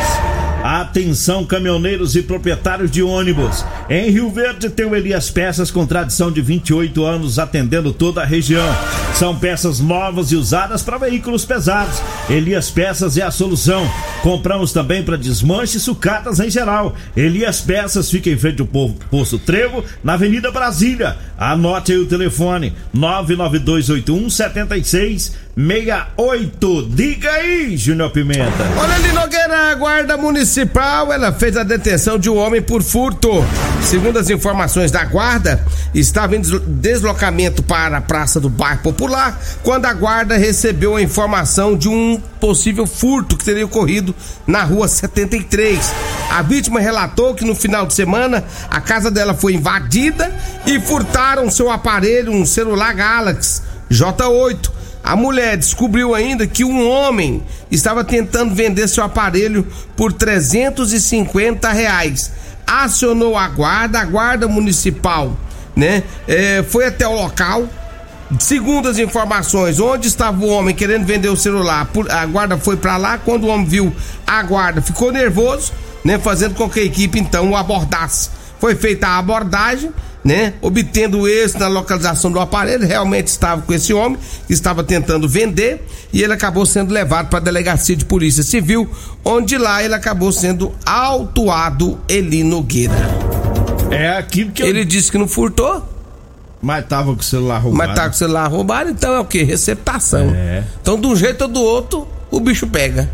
Atenção, 0.62 1.44
caminhoneiros 1.46 2.14
e 2.16 2.22
proprietários 2.22 2.90
de 2.90 3.02
ônibus. 3.02 3.64
Em 3.88 4.10
Rio 4.10 4.30
Verde 4.30 4.68
tem 4.68 4.84
o 4.84 4.94
Elias 4.94 5.30
Peças 5.30 5.70
com 5.70 5.86
tradição 5.86 6.30
de 6.30 6.42
28 6.42 7.02
anos 7.04 7.38
atendendo 7.38 7.94
toda 7.94 8.20
a 8.20 8.26
região. 8.26 8.68
São 9.14 9.34
peças 9.36 9.80
novas 9.80 10.32
e 10.32 10.36
usadas 10.36 10.82
para 10.82 10.98
veículos 10.98 11.46
pesados. 11.46 12.02
Elias 12.28 12.70
Peças 12.70 13.16
é 13.16 13.22
a 13.22 13.30
solução. 13.30 13.90
Compramos 14.22 14.72
também 14.72 15.02
para 15.02 15.16
desmanche 15.16 15.78
e 15.78 15.80
sucatas 15.80 16.40
em 16.40 16.50
geral. 16.50 16.94
Elias 17.16 17.60
Peças 17.60 18.10
fica 18.10 18.28
em 18.28 18.36
frente 18.36 18.60
ao 18.60 18.66
Poço 18.66 19.38
Trevo, 19.38 19.82
na 20.04 20.14
Avenida 20.14 20.50
Brasília. 20.50 21.16
Anote 21.38 21.92
aí 21.92 21.98
o 21.98 22.06
telefone: 22.06 22.74
99281 22.92 24.28
76 24.28 25.49
68. 25.56 26.88
Diga 26.90 27.30
aí, 27.30 27.76
Júnior 27.76 28.10
Pimenta. 28.10 28.64
Olha 28.78 28.94
ali, 28.94 29.12
Nogueira, 29.12 29.70
a 29.70 29.74
guarda 29.74 30.16
municipal, 30.16 31.12
ela 31.12 31.32
fez 31.32 31.56
a 31.56 31.62
detenção 31.62 32.18
de 32.18 32.30
um 32.30 32.36
homem 32.36 32.62
por 32.62 32.82
furto. 32.82 33.28
Segundo 33.82 34.18
as 34.18 34.30
informações 34.30 34.90
da 34.90 35.04
guarda, 35.04 35.64
estava 35.94 36.36
em 36.36 36.42
deslocamento 36.66 37.62
para 37.62 37.98
a 37.98 38.00
Praça 38.00 38.38
do 38.38 38.48
Bairro 38.48 38.82
Popular 38.82 39.38
quando 39.62 39.86
a 39.86 39.92
guarda 39.92 40.36
recebeu 40.36 40.96
a 40.96 41.02
informação 41.02 41.76
de 41.76 41.88
um 41.88 42.20
possível 42.40 42.86
furto 42.86 43.36
que 43.36 43.44
teria 43.44 43.66
ocorrido 43.66 44.14
na 44.46 44.62
rua 44.62 44.88
73. 44.88 45.92
A 46.30 46.42
vítima 46.42 46.80
relatou 46.80 47.34
que 47.34 47.44
no 47.44 47.54
final 47.54 47.86
de 47.86 47.94
semana 47.94 48.44
a 48.70 48.80
casa 48.80 49.10
dela 49.10 49.34
foi 49.34 49.54
invadida 49.54 50.32
e 50.64 50.80
furtaram 50.80 51.50
seu 51.50 51.70
aparelho, 51.70 52.32
um 52.32 52.46
celular 52.46 52.94
Galaxy 52.94 53.62
J8 53.90 54.79
a 55.02 55.16
mulher 55.16 55.56
descobriu 55.56 56.14
ainda 56.14 56.46
que 56.46 56.64
um 56.64 56.88
homem 56.88 57.42
estava 57.70 58.04
tentando 58.04 58.54
vender 58.54 58.88
seu 58.88 59.02
aparelho 59.02 59.66
por 59.96 60.12
350 60.12 61.70
reais. 61.72 62.30
Acionou 62.66 63.36
a 63.36 63.48
guarda, 63.48 64.00
a 64.00 64.04
guarda 64.04 64.46
municipal, 64.46 65.36
né? 65.74 66.04
É, 66.28 66.62
foi 66.62 66.86
até 66.86 67.06
o 67.08 67.14
local. 67.14 67.66
Segundo 68.38 68.88
as 68.88 68.98
informações, 68.98 69.80
onde 69.80 70.06
estava 70.06 70.44
o 70.44 70.48
homem 70.48 70.72
querendo 70.72 71.04
vender 71.04 71.28
o 71.28 71.36
celular, 71.36 71.90
a 72.10 72.26
guarda 72.26 72.56
foi 72.56 72.76
para 72.76 72.96
lá. 72.96 73.18
Quando 73.18 73.44
o 73.44 73.48
homem 73.48 73.66
viu 73.66 73.92
a 74.24 74.40
guarda, 74.44 74.80
ficou 74.80 75.10
nervoso, 75.10 75.72
né? 76.04 76.18
Fazendo 76.18 76.54
com 76.54 76.68
que 76.68 76.78
a 76.78 76.84
equipe 76.84 77.18
então 77.18 77.50
o 77.50 77.56
abordasse. 77.56 78.30
Foi 78.60 78.76
feita 78.76 79.08
a 79.08 79.18
abordagem 79.18 79.90
né? 80.24 80.54
Obtendo 80.60 81.26
êxito 81.26 81.60
na 81.60 81.68
localização 81.68 82.30
do 82.30 82.38
aparelho, 82.38 82.86
realmente 82.86 83.28
estava 83.28 83.62
com 83.62 83.72
esse 83.72 83.92
homem 83.92 84.18
que 84.46 84.52
estava 84.52 84.84
tentando 84.84 85.28
vender 85.28 85.84
e 86.12 86.22
ele 86.22 86.32
acabou 86.32 86.66
sendo 86.66 86.92
levado 86.92 87.28
para 87.28 87.38
a 87.38 87.42
delegacia 87.42 87.96
de 87.96 88.04
polícia 88.04 88.42
civil, 88.42 88.88
onde 89.24 89.56
lá 89.56 89.82
ele 89.82 89.94
acabou 89.94 90.30
sendo 90.32 90.72
autuado 90.84 91.98
Eli 92.08 92.42
Nogueira. 92.44 92.94
É 93.90 94.10
aquilo 94.10 94.52
que 94.52 94.62
eu... 94.62 94.66
ele 94.66 94.84
disse 94.84 95.10
que 95.10 95.18
não 95.18 95.26
furtou. 95.26 95.86
Mas 96.62 96.86
tava 96.86 97.14
com 97.14 97.20
o 97.20 97.24
celular 97.24 97.58
roubado. 97.58 97.88
Mas 97.88 97.96
tava 97.96 98.08
com 98.10 98.14
o 98.14 98.18
celular 98.18 98.46
roubado, 98.46 98.90
então 98.90 99.14
é 99.14 99.20
o 99.20 99.24
que? 99.24 99.42
Receptação. 99.42 100.30
É. 100.34 100.62
Então, 100.82 101.00
de 101.00 101.06
um 101.06 101.16
jeito 101.16 101.42
ou 101.42 101.48
do 101.48 101.62
outro, 101.62 102.06
o 102.30 102.38
bicho 102.38 102.66
pega. 102.66 103.08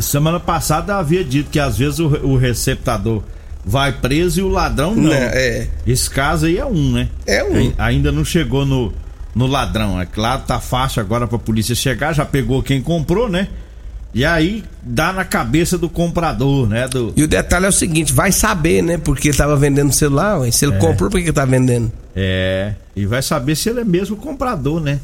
Semana 0.00 0.38
passada 0.38 0.96
havia 0.96 1.24
dito 1.24 1.50
que 1.50 1.58
às 1.58 1.76
vezes 1.76 1.98
o, 1.98 2.06
o 2.06 2.36
receptador 2.36 3.22
vai 3.64 3.92
preso 3.92 4.40
e 4.40 4.42
o 4.42 4.48
ladrão 4.48 4.94
não. 4.94 5.10
Né, 5.10 5.30
é. 5.32 5.68
Esse 5.86 6.08
caso 6.08 6.46
aí 6.46 6.58
é 6.58 6.64
um, 6.64 6.92
né? 6.92 7.08
É 7.26 7.44
um. 7.44 7.72
Ainda 7.78 8.10
não 8.10 8.24
chegou 8.24 8.64
no, 8.64 8.92
no 9.34 9.46
ladrão. 9.46 10.00
É 10.00 10.06
claro, 10.06 10.42
tá 10.46 10.60
fácil 10.60 11.00
agora 11.00 11.26
pra 11.26 11.38
polícia 11.38 11.74
chegar, 11.74 12.12
já 12.12 12.24
pegou 12.24 12.62
quem 12.62 12.80
comprou, 12.80 13.28
né? 13.28 13.48
E 14.12 14.24
aí 14.24 14.64
dá 14.82 15.12
na 15.12 15.24
cabeça 15.24 15.78
do 15.78 15.88
comprador, 15.88 16.68
né? 16.68 16.88
Do... 16.88 17.12
E 17.16 17.22
o 17.22 17.28
detalhe 17.28 17.66
é 17.66 17.68
o 17.68 17.72
seguinte, 17.72 18.12
vai 18.12 18.32
saber, 18.32 18.82
né? 18.82 18.98
Porque 18.98 19.32
tava 19.32 19.56
vendendo 19.56 19.92
celular, 19.92 20.40
ué. 20.40 20.50
se 20.50 20.64
ele 20.64 20.74
é. 20.74 20.78
comprou, 20.78 21.08
por 21.10 21.22
que 21.22 21.32
tá 21.32 21.44
vendendo? 21.44 21.92
É, 22.14 22.74
e 22.96 23.06
vai 23.06 23.22
saber 23.22 23.54
se 23.54 23.68
ele 23.68 23.80
é 23.80 23.84
mesmo 23.84 24.16
comprador, 24.16 24.80
né? 24.80 24.98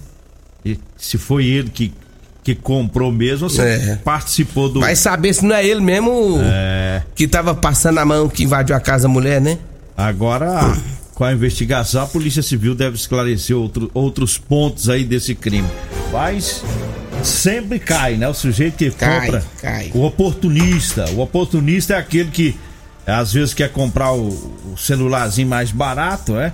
E 0.65 0.77
se 0.97 1.19
foi 1.19 1.47
ele 1.47 1.71
que 1.71 1.93
que 2.47 2.55
comprou 2.55 3.11
mesmo, 3.11 3.51
você 3.51 3.63
é. 3.63 3.99
participou 4.05 4.69
do. 4.69 4.79
Vai 4.79 4.95
saber 4.95 5.35
se 5.35 5.45
não 5.45 5.57
é 5.57 5.67
ele 5.67 5.81
mesmo 5.81 6.39
é. 6.41 7.03
que 7.13 7.27
tava 7.27 7.57
passando 7.57 7.99
a 7.99 8.05
mão 8.05 8.29
que 8.29 8.45
invadiu 8.45 8.77
a 8.77 8.79
casa 8.79 9.09
mulher, 9.09 9.41
né? 9.41 9.59
Agora, 9.97 10.77
com 11.13 11.25
a 11.25 11.33
investigação, 11.33 12.05
a 12.05 12.07
Polícia 12.07 12.45
Civil 12.45 12.77
deve 12.77 12.95
esclarecer 12.95 13.57
outro, 13.57 13.91
outros 13.93 14.39
pontos 14.39 14.89
aí 14.89 15.03
desse 15.03 15.35
crime. 15.35 15.67
Mas 16.13 16.63
sempre 17.25 17.81
cai, 17.81 18.15
né? 18.15 18.29
O 18.29 18.35
sujeito 18.35 18.77
que 18.77 18.93
cai, 18.93 19.23
compra. 19.23 19.45
Cai. 19.61 19.91
O 19.93 20.05
oportunista. 20.05 21.11
O 21.17 21.23
oportunista 21.23 21.95
é 21.95 21.99
aquele 21.99 22.31
que 22.31 22.55
às 23.05 23.33
vezes 23.33 23.55
quer 23.55 23.73
comprar 23.73 24.13
o, 24.13 24.29
o 24.73 24.77
celularzinho 24.79 25.49
mais 25.49 25.73
barato, 25.73 26.35
né? 26.35 26.53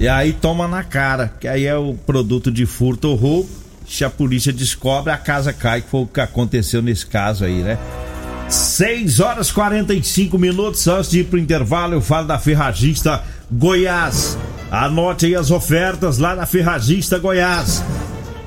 E 0.00 0.08
aí 0.08 0.32
toma 0.32 0.66
na 0.66 0.82
cara, 0.82 1.32
que 1.38 1.46
aí 1.46 1.64
é 1.64 1.76
o 1.76 1.94
produto 1.94 2.50
de 2.50 2.66
furto 2.66 3.06
ou 3.10 3.14
roubo 3.14 3.67
se 3.88 4.04
a 4.04 4.10
polícia 4.10 4.52
descobre, 4.52 5.12
a 5.12 5.16
casa 5.16 5.52
cai, 5.52 5.80
que 5.80 5.88
foi 5.88 6.02
o 6.02 6.06
que 6.06 6.20
aconteceu 6.20 6.82
nesse 6.82 7.06
caso 7.06 7.44
aí, 7.44 7.62
né? 7.62 7.78
6 8.48 9.20
horas 9.20 9.50
45 9.50 10.38
minutos 10.38 10.86
antes 10.88 11.10
de 11.10 11.20
ir 11.20 11.24
pro 11.24 11.38
intervalo, 11.38 11.94
eu 11.94 12.00
falo 12.00 12.26
da 12.26 12.38
Ferragista 12.38 13.22
Goiás. 13.50 14.38
Anote 14.70 15.26
aí 15.26 15.34
as 15.34 15.50
ofertas 15.50 16.18
lá 16.18 16.34
na 16.34 16.46
Ferragista 16.46 17.18
Goiás. 17.18 17.82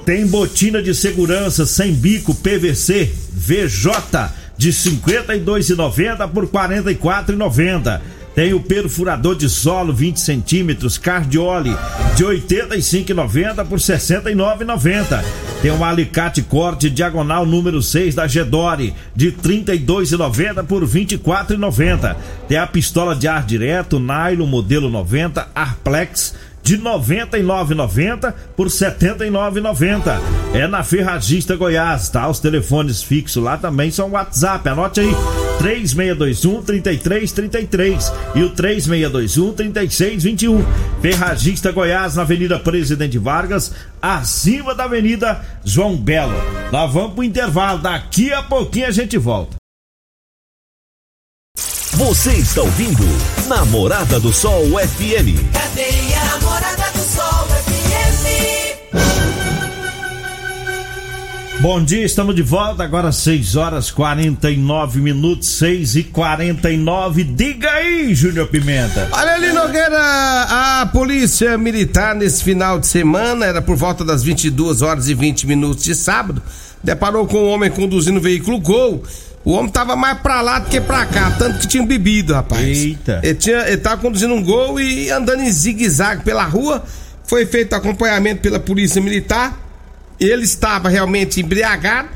Tem 0.05 0.25
botina 0.25 0.81
de 0.81 0.95
segurança 0.95 1.65
sem 1.65 1.93
bico 1.93 2.33
PVC 2.33 3.12
VJ 3.31 4.29
de 4.57 4.71
52,90 4.71 6.29
por 6.29 6.48
44,90. 6.48 8.01
Tem 8.33 8.53
o 8.53 8.61
perfurador 8.61 9.35
de 9.35 9.50
solo 9.50 9.93
20 9.93 10.19
centímetros, 10.19 10.97
Cardioli, 10.97 11.75
de 12.15 12.23
85,90 12.23 13.65
por 13.65 13.77
69,90. 13.77 15.23
Tem 15.61 15.69
um 15.69 15.83
alicate 15.83 16.41
corte 16.41 16.89
diagonal 16.89 17.45
número 17.45 17.81
6 17.81 18.15
da 18.15 18.27
Gedore, 18.27 18.95
de 19.15 19.31
32,90 19.31 20.63
por 20.65 20.83
24,90. 20.85 22.15
Tem 22.47 22.57
a 22.57 22.65
pistola 22.65 23.15
de 23.15 23.27
ar 23.27 23.45
direto, 23.45 24.00
nylon 24.00 24.47
modelo 24.47 24.89
90, 24.89 25.50
Arplex 25.53 26.33
de 26.63 26.77
99,90 26.77 28.34
por 28.56 28.68
79,90. 28.68 30.20
É 30.53 30.68
na 30.68 30.84
Ferragista 30.84 31.56
Goiás, 31.56 32.10
tá? 32.10 32.27
Os 32.27 32.39
telefones 32.39 33.01
fixos 33.01 33.44
lá 33.44 33.58
também 33.58 33.91
são 33.91 34.12
WhatsApp. 34.12 34.68
Anote 34.70 35.00
aí: 35.00 35.15
3621 35.60 36.62
3333 36.63 38.13
e 38.36 38.44
o 38.44 38.50
3621 38.50 39.53
3621. 39.53 40.65
Ferragista 41.01 41.72
Goiás 41.72 42.15
na 42.15 42.24
Avenida 42.24 42.60
Presidente 42.60 43.18
Vargas, 43.18 43.74
acima 44.01 44.75
da 44.75 44.86
Avenida 44.86 45.41
João 45.63 45.96
Belo. 45.96 46.34
Nós 46.72 46.91
vamos 46.91 47.13
pro 47.13 47.24
intervalo, 47.24 47.80
daqui 47.80 48.32
a 48.32 48.41
pouquinho 48.41 48.88
a 48.88 48.91
gente 48.91 49.18
volta. 49.18 49.61
Você 52.01 52.31
está 52.31 52.62
ouvindo 52.63 53.03
Namorada 53.48 54.20
do 54.20 54.34
Sol 54.34 54.65
FM. 54.70 55.38
Cadeia 55.53 56.20
Namorada 56.31 56.91
do 56.93 57.03
Sol 57.03 57.48
FM. 57.48 58.81
Bom 61.62 61.84
dia, 61.84 62.03
estamos 62.03 62.34
de 62.34 62.41
volta 62.41 62.84
agora 62.84 63.12
6 63.12 63.55
horas 63.55 63.91
49 63.91 65.00
minutos, 65.00 65.48
6 65.50 65.96
e 65.98 66.03
49 66.05 67.24
Diga 67.24 67.70
aí, 67.70 68.15
Júnior 68.15 68.48
Pimenta. 68.48 69.08
Olha 69.12 69.34
ali, 69.34 69.53
Nogueira, 69.53 70.00
a 70.00 70.89
polícia 70.91 71.55
militar 71.55 72.15
nesse 72.15 72.43
final 72.43 72.79
de 72.79 72.88
semana, 72.88 73.46
era 73.46 73.62
por 73.62 73.75
volta 73.75 74.03
das 74.03 74.24
22 74.24 74.81
horas 74.81 75.08
e 75.08 75.13
20 75.13 75.46
minutos 75.46 75.84
de 75.84 75.93
sábado, 75.93 76.41
deparou 76.83 77.25
com 77.27 77.38
um 77.38 77.50
homem 77.50 77.69
conduzindo 77.69 78.17
um 78.19 78.21
veículo 78.21 78.59
Gol. 78.59 79.03
O 79.43 79.51
homem 79.53 79.71
tava 79.71 79.95
mais 79.95 80.19
pra 80.19 80.41
lá 80.41 80.59
do 80.59 80.69
que 80.69 80.79
pra 80.79 81.05
cá, 81.05 81.31
tanto 81.31 81.59
que 81.59 81.67
tinha 81.67 81.83
bebido, 81.85 82.33
rapaz. 82.33 82.61
Eita. 82.77 83.19
Ele, 83.23 83.35
tinha, 83.35 83.67
ele 83.67 83.77
tava 83.77 84.00
conduzindo 84.01 84.33
um 84.33 84.43
Gol 84.43 84.79
e 84.79 85.09
andando 85.09 85.41
em 85.41 85.51
zigue-zague 85.51 86.23
pela 86.23 86.43
rua. 86.43 86.83
Foi 87.23 87.45
feito 87.45 87.73
acompanhamento 87.73 88.41
pela 88.41 88.59
polícia 88.59 89.01
militar. 89.01 89.59
Ele 90.19 90.43
estava 90.43 90.89
realmente 90.89 91.41
embriagado, 91.41 92.09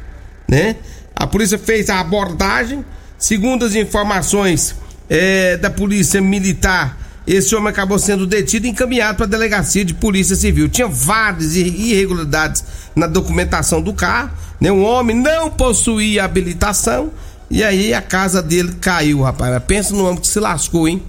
né? 0.47 0.75
A 1.15 1.25
polícia 1.25 1.57
fez 1.57 1.89
a 1.89 1.99
abordagem. 1.99 2.85
Segundo 3.17 3.65
as 3.65 3.73
informações 3.73 4.75
eh, 5.09 5.57
da 5.57 5.69
polícia 5.71 6.21
militar, 6.21 6.95
esse 7.25 7.55
homem 7.55 7.69
acabou 7.69 7.97
sendo 7.97 8.27
detido 8.27 8.67
e 8.67 8.69
encaminhado 8.69 9.17
para 9.17 9.25
a 9.25 9.29
delegacia 9.29 9.83
de 9.83 9.93
polícia 9.95 10.35
civil. 10.35 10.69
Tinha 10.69 10.87
várias 10.87 11.55
irre- 11.55 11.91
irregularidades 11.93 12.63
na 12.95 13.07
documentação 13.07 13.81
do 13.81 13.93
carro, 13.93 14.31
né? 14.59 14.71
O 14.71 14.81
homem 14.81 15.15
não 15.15 15.49
possuía 15.49 16.23
habilitação 16.23 17.11
e 17.49 17.63
aí 17.63 17.93
a 17.93 18.01
casa 18.01 18.41
dele 18.41 18.73
caiu, 18.79 19.21
rapaz. 19.21 19.61
Pensa 19.67 19.93
no 19.93 20.05
homem 20.05 20.19
que 20.19 20.27
se 20.27 20.39
lascou, 20.39 20.87
hein? 20.87 21.01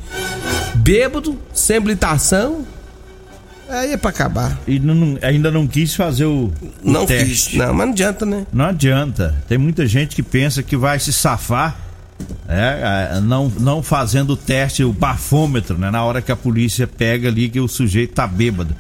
Bêbado, 0.74 1.38
sem 1.54 1.76
habilitação. 1.76 2.64
Aí 3.68 3.92
é 3.92 3.96
pra 3.96 4.10
acabar. 4.10 4.56
E 4.66 4.78
não- 4.78 5.18
ainda 5.22 5.50
não 5.50 5.66
quis 5.66 5.94
fazer 5.94 6.24
o, 6.24 6.52
o 6.84 6.92
Não 6.92 7.04
teste. 7.04 7.50
fiz. 7.50 7.54
Não, 7.58 7.74
mas 7.74 7.86
não 7.86 7.92
adianta, 7.92 8.24
né? 8.26 8.46
Não 8.52 8.64
adianta. 8.66 9.34
Tem 9.48 9.58
muita 9.58 9.86
gente 9.86 10.14
que 10.14 10.22
pensa 10.22 10.62
que 10.62 10.76
vai 10.76 11.00
se 11.00 11.12
safar, 11.12 11.76
é, 12.48 13.16
é, 13.16 13.20
não, 13.20 13.50
não 13.58 13.82
fazendo 13.82 14.34
o 14.34 14.36
teste, 14.36 14.84
o 14.84 14.92
bafômetro, 14.92 15.76
né? 15.76 15.90
Na 15.90 16.04
hora 16.04 16.22
que 16.22 16.30
a 16.30 16.36
polícia 16.36 16.86
pega 16.86 17.28
ali 17.28 17.48
que 17.48 17.58
o 17.58 17.66
sujeito 17.66 18.14
tá 18.14 18.24
bêbado. 18.26 18.74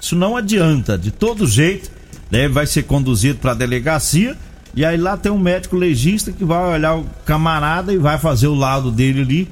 Isso 0.00 0.16
não 0.16 0.34
adianta. 0.38 0.96
De 0.96 1.10
todo 1.10 1.46
jeito, 1.46 1.90
né, 2.30 2.48
vai 2.48 2.66
ser 2.66 2.84
conduzido 2.84 3.38
para 3.38 3.52
a 3.52 3.54
delegacia 3.54 4.36
e 4.74 4.84
aí 4.84 4.96
lá 4.96 5.16
tem 5.16 5.32
um 5.32 5.38
médico 5.38 5.76
legista 5.76 6.30
que 6.30 6.44
vai 6.44 6.74
olhar 6.74 6.96
o 6.96 7.04
camarada 7.24 7.92
e 7.92 7.98
vai 7.98 8.18
fazer 8.18 8.46
o 8.46 8.54
laudo 8.54 8.90
dele 8.90 9.22
ali, 9.22 9.48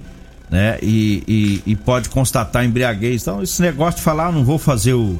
né? 0.50 0.78
E, 0.80 1.22
e, 1.26 1.72
e 1.72 1.76
pode 1.76 2.08
constatar 2.08 2.64
embriaguez. 2.64 3.22
Então, 3.22 3.42
esse 3.42 3.60
negócio 3.60 3.98
de 3.98 4.04
falar, 4.04 4.28
ah, 4.28 4.32
não 4.32 4.44
vou 4.44 4.58
fazer 4.58 4.94
o, 4.94 5.18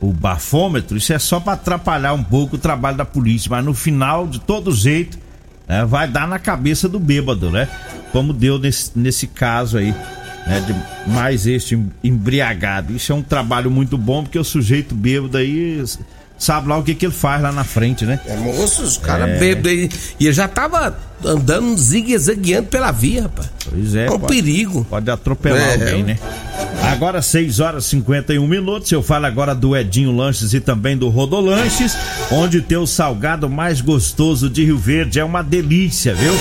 o 0.00 0.12
bafômetro, 0.12 0.96
isso 0.96 1.12
é 1.12 1.18
só 1.18 1.38
para 1.38 1.52
atrapalhar 1.52 2.14
um 2.14 2.22
pouco 2.22 2.56
o 2.56 2.58
trabalho 2.58 2.96
da 2.96 3.04
polícia, 3.04 3.48
mas 3.50 3.64
no 3.64 3.74
final, 3.74 4.26
de 4.26 4.40
todo 4.40 4.72
jeito, 4.72 5.18
né, 5.68 5.84
vai 5.84 6.08
dar 6.08 6.26
na 6.26 6.38
cabeça 6.38 6.88
do 6.88 6.98
bêbado, 6.98 7.50
né? 7.50 7.68
Como 8.10 8.32
deu 8.32 8.58
nesse, 8.58 8.90
nesse 8.96 9.28
caso 9.28 9.78
aí, 9.78 9.94
né? 10.46 10.60
De 10.66 11.10
mais 11.10 11.46
este 11.46 11.80
embriagado. 12.02 12.92
Isso 12.92 13.12
é 13.12 13.14
um 13.14 13.22
trabalho 13.22 13.70
muito 13.70 13.96
bom, 13.96 14.24
porque 14.24 14.38
o 14.38 14.44
sujeito 14.44 14.96
bêbado 14.96 15.36
aí 15.36 15.80
sabe 16.38 16.68
lá 16.68 16.78
o 16.78 16.82
que, 16.82 16.94
que 16.94 17.06
ele 17.06 17.12
faz 17.12 17.42
lá 17.42 17.50
na 17.52 17.64
frente, 17.64 18.04
né? 18.06 18.20
É, 18.26 18.36
moço, 18.36 18.82
os 18.82 18.96
caras 18.96 19.38
bêbados 19.38 19.70
aí. 19.72 19.88
E 20.20 20.26
ele 20.26 20.32
já 20.32 20.46
tava 20.48 20.96
andando 21.24 21.76
zigue-zagueando 21.76 22.68
pela 22.68 22.90
via, 22.92 23.22
rapaz. 23.22 23.48
Pois 23.68 23.94
é. 23.94 24.06
É 24.06 24.10
um 24.10 24.18
pode- 24.18 24.32
perigo. 24.34 24.86
Pode 24.88 25.10
atropelar 25.10 25.60
É, 25.60 25.72
alguém, 25.72 26.02
ué. 26.02 26.02
né? 26.14 26.18
Agora 26.82 27.20
6 27.20 27.60
horas 27.60 27.84
e 27.86 27.90
51 27.90 28.46
minutos. 28.46 28.90
Eu 28.90 29.02
falo 29.02 29.26
agora 29.26 29.54
do 29.54 29.76
Edinho 29.76 30.10
Lanches 30.10 30.52
e 30.54 30.60
também 30.60 30.96
do 30.96 31.08
Rodolanches, 31.08 31.96
onde 32.30 32.60
tem 32.60 32.78
o 32.78 32.86
salgado 32.86 33.48
mais 33.48 33.80
gostoso 33.80 34.48
de 34.48 34.64
Rio 34.64 34.78
Verde. 34.78 35.20
É 35.20 35.24
uma 35.24 35.42
delícia, 35.42 36.14
viu? 36.14 36.32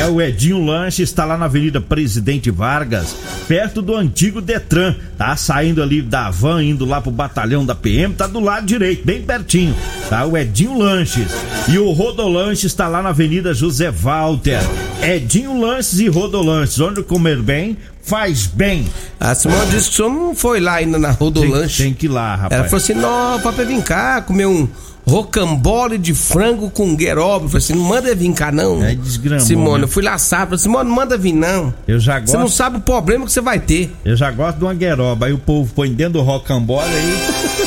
É, 0.00 0.06
o 0.06 0.20
Edinho 0.20 0.64
Lanches 0.64 1.08
está 1.08 1.24
lá 1.24 1.36
na 1.36 1.46
Avenida 1.46 1.80
Presidente 1.80 2.50
Vargas, 2.50 3.16
perto 3.48 3.82
do 3.82 3.94
antigo 3.94 4.40
Detran. 4.40 4.94
Tá 5.18 5.36
saindo 5.36 5.82
ali 5.82 6.00
da 6.00 6.30
van, 6.30 6.62
indo 6.62 6.84
lá 6.84 7.00
pro 7.00 7.10
batalhão 7.10 7.66
da 7.66 7.74
PM, 7.74 8.14
tá 8.14 8.26
do 8.26 8.40
lado 8.40 8.66
direito, 8.66 9.04
bem 9.04 9.22
pertinho. 9.22 9.74
Tá 10.08 10.24
o 10.24 10.36
Edinho 10.36 10.78
Lanches. 10.78 11.30
E 11.68 11.78
o 11.78 11.90
Rodolanches 11.90 12.64
está 12.64 12.88
lá 12.88 13.02
na 13.02 13.10
Avenida 13.10 13.52
José 13.52 13.90
Walter. 13.90 14.60
Edinho 15.02 15.58
Lanches 15.60 15.98
e 16.00 16.08
Rodolanches, 16.08 16.80
onde 16.80 17.02
comer 17.02 17.42
bem 17.42 17.76
faz 18.02 18.46
bem. 18.46 18.86
A 19.18 19.34
Simone 19.34 19.70
disse 19.70 19.88
que 19.88 19.94
o 19.94 19.96
senhor 19.96 20.10
não 20.12 20.34
foi 20.34 20.60
lá 20.60 20.74
ainda 20.74 20.98
na 20.98 21.08
Tem, 21.08 21.16
Rodolanche. 21.18 21.82
tem 21.84 21.94
que 21.94 22.06
ir 22.06 22.08
lá, 22.08 22.34
rapaz. 22.36 22.52
Ela 22.60 22.64
falou 22.68 22.82
assim: 22.82 22.94
não, 22.94 23.40
papai, 23.40 23.64
vem 23.64 23.80
cá 23.80 24.20
comer 24.22 24.46
um 24.46 24.68
rocambole 25.06 25.98
de 25.98 26.14
frango 26.14 26.70
com 26.70 26.94
gueroba. 26.94 27.44
Eu 27.46 27.48
falei 27.48 27.64
assim: 27.64 27.74
não 27.74 27.82
manda 27.84 28.14
vir 28.14 28.32
cá, 28.32 28.50
não. 28.52 28.80
Aí 28.80 28.96
desgramou, 28.96 29.44
Simone, 29.46 29.78
né? 29.78 29.84
eu 29.84 29.88
fui 29.88 30.02
lá 30.02 30.16
sábado. 30.18 30.50
Falei, 30.50 30.62
Simone, 30.62 30.88
não 30.88 30.96
manda 30.96 31.16
vir, 31.18 31.32
não. 31.32 31.72
Eu 31.86 31.98
já 31.98 32.20
Você 32.20 32.34
não 32.36 32.44
gosto, 32.44 32.56
sabe 32.56 32.76
o 32.78 32.80
problema 32.80 33.24
que 33.26 33.32
você 33.32 33.40
vai 33.40 33.58
ter. 33.58 33.94
eu 34.04 34.16
já 34.16 34.30
gosto 34.30 34.58
de 34.58 34.64
uma 34.64 34.74
gueroba. 34.74 35.26
Aí 35.26 35.32
o 35.32 35.38
povo 35.38 35.72
põe 35.74 35.92
dentro 35.92 36.14
do 36.14 36.22
rocambole 36.22 36.88
aí. 36.88 37.20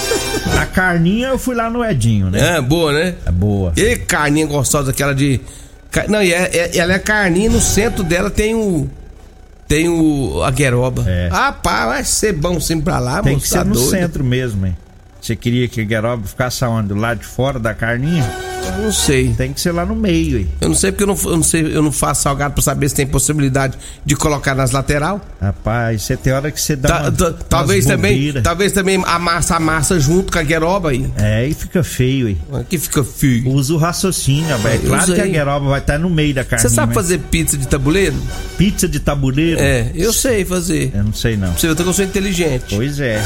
A 0.59 0.65
carninha 0.65 1.29
eu 1.29 1.37
fui 1.37 1.55
lá 1.55 1.69
no 1.69 1.83
Edinho, 1.83 2.29
né? 2.29 2.57
É, 2.57 2.61
boa, 2.61 2.91
né? 2.91 3.15
É 3.25 3.31
boa. 3.31 3.71
E 3.77 3.95
carninha 3.95 4.45
gostosa, 4.45 4.91
aquela 4.91 5.13
de. 5.13 5.39
Não, 6.09 6.21
e 6.21 6.33
é- 6.33 6.49
é- 6.73 6.77
ela 6.77 6.93
é 6.93 6.99
carninha, 6.99 7.49
no 7.49 7.61
centro 7.61 8.03
dela 8.03 8.29
tem 8.29 8.53
o. 8.55 8.89
Tem 9.73 9.89
o. 9.89 10.43
a 10.43 10.51
gueroba. 10.51 11.03
É. 11.09 11.29
Rapaz, 11.29 11.85
vai 11.87 12.03
ser 12.03 12.33
bom 12.33 12.59
sempre 12.59 12.85
pra 12.85 12.99
lá, 12.99 13.23
Tem 13.23 13.33
moço, 13.33 13.45
que 13.47 13.51
tá 13.51 13.59
ser 13.61 13.65
no 13.65 13.73
doido. 13.73 13.89
centro 13.89 14.23
mesmo, 14.23 14.67
hein? 14.67 14.77
Você 15.19 15.35
queria 15.35 15.67
que 15.67 15.81
a 15.81 15.83
gueroba 15.83 16.27
ficasse 16.27 16.63
onde? 16.63 16.89
Do 16.89 16.95
lado 16.95 17.21
de 17.21 17.25
fora 17.25 17.57
da 17.57 17.73
carninha? 17.73 18.23
Eu 18.65 18.83
não 18.83 18.91
sei. 18.91 19.33
Tem 19.33 19.53
que 19.53 19.59
ser 19.61 19.71
lá 19.71 19.85
no 19.85 19.95
meio, 19.95 20.39
hein? 20.39 20.47
Eu 20.61 20.69
não 20.69 20.75
sei 20.75 20.91
porque 20.91 21.03
eu 21.03 21.07
não, 21.07 21.17
eu 21.25 21.35
não 21.37 21.43
sei, 21.43 21.61
eu 21.75 21.81
não 21.81 21.91
faço 21.91 22.23
salgado 22.23 22.53
pra 22.53 22.63
saber 22.63 22.89
se 22.89 22.95
tem 22.95 23.05
possibilidade 23.07 23.77
de 24.05 24.15
colocar 24.15 24.55
nas 24.55 24.71
lateral. 24.71 25.21
Rapaz, 25.41 26.01
você 26.03 26.15
tem 26.17 26.33
hora 26.33 26.49
que 26.51 26.59
você 26.59 26.75
dá 26.75 26.89
Ta- 26.89 27.01
uma, 27.01 27.11
ta- 27.11 27.27
umas 27.29 27.35
talvez 27.49 27.85
também, 27.85 28.33
talvez 28.41 28.71
também 28.71 29.01
amassa 29.05 29.55
a 29.55 29.59
massa 29.59 29.99
junto 29.99 30.31
com 30.31 30.39
a 30.39 30.43
gueroba 30.43 30.89
aí. 30.91 31.09
É, 31.17 31.47
e 31.47 31.53
fica 31.53 31.83
feio, 31.83 32.29
hein? 32.29 32.37
Aqui 32.53 32.77
fica 32.77 33.03
feio. 33.03 33.49
Usa 33.49 33.73
o 33.73 33.77
raciocínio, 33.77 34.57
velho. 34.59 34.81
Eu 34.83 34.89
Claro 34.89 35.13
que 35.13 35.21
a 35.21 35.25
gueroba 35.27 35.69
vai 35.69 35.79
estar 35.79 35.97
no 35.99 36.09
meio 36.09 36.33
da 36.33 36.43
carninha. 36.43 36.69
Você 36.69 36.73
sabe 36.75 36.87
mas 36.87 36.95
fazer 36.95 37.19
pizza 37.19 37.57
de 37.57 37.67
tabuleiro? 37.67 38.15
pizza 38.57 38.87
de 38.87 38.99
tabuleiro? 38.99 39.59
É, 39.59 39.91
eu 39.95 40.11
sei 40.13 40.45
fazer. 40.45 40.91
Eu 40.95 41.03
não 41.03 41.13
sei 41.13 41.37
não. 41.37 41.53
Você 41.53 41.67
vê 41.67 41.75
que 41.75 41.81
eu 41.81 41.93
sou 41.93 42.05
inteligente. 42.05 42.75
Pois 42.75 42.99
é. 42.99 43.21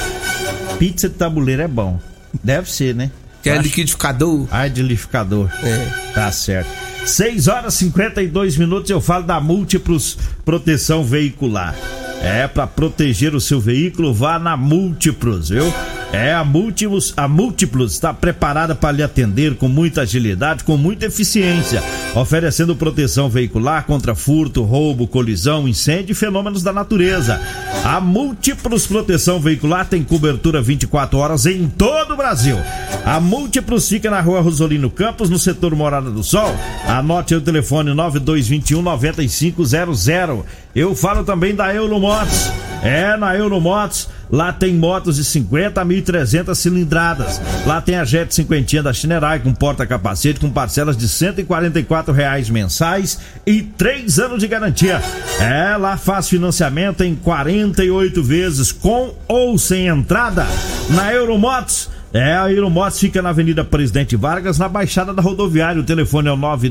Pizza 0.79 1.07
de 1.09 1.15
tabuleiro 1.15 1.61
é 1.61 1.67
bom. 1.67 1.99
Deve 2.43 2.71
ser, 2.71 2.93
né? 2.93 3.09
Quer 3.43 3.53
Acho- 3.53 3.61
liquidificador? 3.63 4.47
Ai, 4.51 4.69
de 4.69 4.81
liquidificador. 4.81 5.49
É. 5.63 6.11
Tá 6.13 6.31
certo. 6.31 6.69
6 7.05 7.47
horas 7.47 7.75
e 7.75 7.77
52 7.77 8.57
minutos 8.57 8.89
eu 8.89 8.99
falo 8.99 9.23
da 9.23 9.39
Múltiplos 9.39 10.17
Proteção 10.47 11.03
Veicular. 11.03 11.75
É, 12.21 12.47
para 12.47 12.65
proteger 12.65 13.35
o 13.35 13.41
seu 13.41 13.59
veículo, 13.59 14.13
vá 14.13 14.39
na 14.39 14.55
Múltiplos, 14.55 15.49
viu? 15.49 15.73
É, 16.13 16.33
a 16.33 16.43
Múltiplos, 16.43 17.13
a 17.17 17.27
Múltiplos 17.27 17.91
está 17.91 18.13
preparada 18.13 18.73
para 18.73 18.93
lhe 18.93 19.03
atender 19.03 19.55
com 19.55 19.67
muita 19.67 20.01
agilidade, 20.03 20.63
com 20.63 20.77
muita 20.77 21.07
eficiência, 21.07 21.83
oferecendo 22.15 22.77
proteção 22.77 23.29
veicular 23.29 23.85
contra 23.85 24.15
furto, 24.15 24.63
roubo, 24.63 25.05
colisão, 25.05 25.67
incêndio 25.67 26.13
e 26.13 26.15
fenômenos 26.15 26.63
da 26.63 26.71
natureza. 26.71 27.41
A 27.83 27.99
Múltiplos 27.99 28.87
Proteção 28.87 29.39
Veicular 29.39 29.85
tem 29.85 30.03
cobertura 30.03 30.61
24 30.61 31.17
horas 31.19 31.45
em 31.45 31.67
todo 31.67 32.13
o 32.13 32.17
Brasil. 32.17 32.57
A 33.05 33.19
Múltiplos 33.19 33.87
fica 33.87 34.09
na 34.09 34.21
rua 34.21 34.41
Rosolino 34.41 34.89
Campos, 34.89 35.29
no 35.29 35.37
setor 35.37 35.75
Morada 35.75 36.09
do 36.09 36.23
Sol. 36.23 36.55
Anote 36.87 37.35
o 37.35 37.41
telefone 37.41 37.93
9221 37.93 38.81
9500. 38.81 40.36
Eu 40.75 40.95
falo 40.95 41.23
também 41.23 41.55
da 41.55 41.73
Euromotos. 41.73 42.51
É, 42.83 43.17
na 43.17 43.35
Euromotos, 43.35 44.07
lá 44.29 44.53
tem 44.53 44.75
motos 44.75 45.15
de 45.15 45.25
50 45.25 45.81
a 45.81 45.85
1.300 45.85 46.55
cilindradas. 46.55 47.41
Lá 47.65 47.81
tem 47.81 47.95
a 47.95 48.05
Jet 48.05 48.33
50 48.33 48.83
da 48.83 48.93
Chinerai 48.93 49.39
com 49.39 49.53
porta-capacete 49.53 50.39
com 50.39 50.49
parcelas 50.49 50.95
de 50.95 51.07
144 51.07 52.13
reais 52.13 52.49
mensais 52.49 53.19
e 53.45 53.61
3 53.61 54.19
anos 54.19 54.39
de 54.39 54.47
garantia. 54.47 55.01
É, 55.39 55.75
lá 55.75 55.97
faz 55.97 56.29
financiamento 56.29 57.03
em 57.03 57.15
48 57.15 58.23
vezes 58.23 58.71
com 58.71 59.13
ou 59.27 59.57
sem 59.57 59.87
entrada. 59.87 60.45
Na 60.91 61.11
Euromotos, 61.11 61.89
é, 62.13 62.37
a 62.37 62.51
Euromotos 62.51 62.99
fica 62.99 63.21
na 63.21 63.29
Avenida 63.29 63.65
Presidente 63.65 64.15
Vargas, 64.15 64.57
na 64.57 64.69
Baixada 64.69 65.13
da 65.13 65.21
Rodoviária. 65.21 65.81
O 65.81 65.85
telefone 65.85 66.29
é 66.29 66.31
o 66.31 66.37
99 66.37 66.69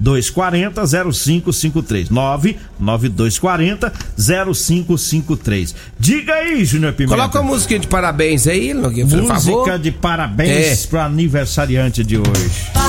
240 0.00 0.82
0553 1.12 2.08
99240 2.10 3.92
0553. 4.16 5.74
Diga 5.98 6.34
aí, 6.34 6.64
Júnior 6.64 6.92
Pimenta. 6.94 7.16
Coloca 7.16 7.38
a 7.38 7.42
música 7.42 7.78
de 7.78 7.86
parabéns 7.86 8.46
aí, 8.46 8.72
Nogueira, 8.74 9.08
por 9.08 9.18
Música 9.18 9.34
favor. 9.40 9.78
de 9.78 9.90
parabéns 9.92 10.84
É. 10.84 10.88
pro 10.88 11.00
aniversariante 11.00 12.02
de 12.02 12.16
hoje. 12.16 12.79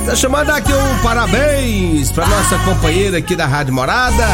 Parabéns. 0.00 0.06
Tá 0.06 0.16
chamando 0.16 0.50
aqui 0.50 0.72
um 0.72 0.98
parabéns 1.02 2.10
pra 2.10 2.26
nossa 2.26 2.58
companheira 2.58 3.18
aqui 3.18 3.36
da 3.36 3.46
Rádio 3.46 3.74
Morada. 3.74 4.26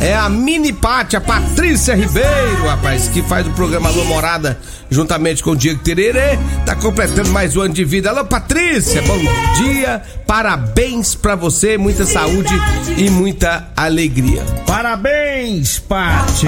É 0.00 0.14
a 0.14 0.28
Mini 0.28 0.72
Pátria, 0.72 1.20
Patrícia 1.20 1.94
Ribeiro, 1.94 2.66
rapaz, 2.66 3.08
que 3.08 3.22
faz 3.22 3.46
o 3.46 3.50
programa 3.50 3.88
Alô 3.88 4.04
Morada 4.04 4.58
juntamente 4.90 5.42
com 5.42 5.50
o 5.50 5.56
Diego 5.56 5.82
Tererê. 5.82 6.38
Tá 6.64 6.76
completando 6.76 7.30
mais 7.30 7.56
um 7.56 7.62
ano 7.62 7.74
de 7.74 7.84
vida. 7.84 8.10
Alô, 8.10 8.24
Patrícia, 8.24 9.02
bom 9.02 9.18
dia. 9.56 10.02
Parabéns 10.26 11.14
pra 11.14 11.34
você, 11.34 11.78
muita 11.78 12.04
saúde 12.04 12.52
e 12.96 13.08
muita 13.08 13.68
alegria. 13.76 14.42
Parabéns, 14.66 15.78
Pati! 15.78 16.46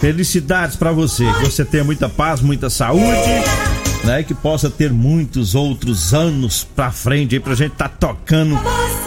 Felicidades 0.00 0.74
pra 0.74 0.90
você. 0.90 1.24
Que 1.34 1.44
você 1.44 1.64
tenha 1.64 1.84
muita 1.84 2.08
paz, 2.08 2.40
muita 2.40 2.68
saúde, 2.68 3.30
né? 4.04 4.22
Que 4.22 4.34
possa 4.34 4.68
ter 4.70 4.90
muitos 4.90 5.54
outros 5.54 6.12
anos 6.14 6.66
pra 6.76 6.90
frente 6.90 7.34
aí 7.34 7.40
pra 7.40 7.54
gente 7.54 7.72
tá 7.72 7.88
tocando, 7.88 8.58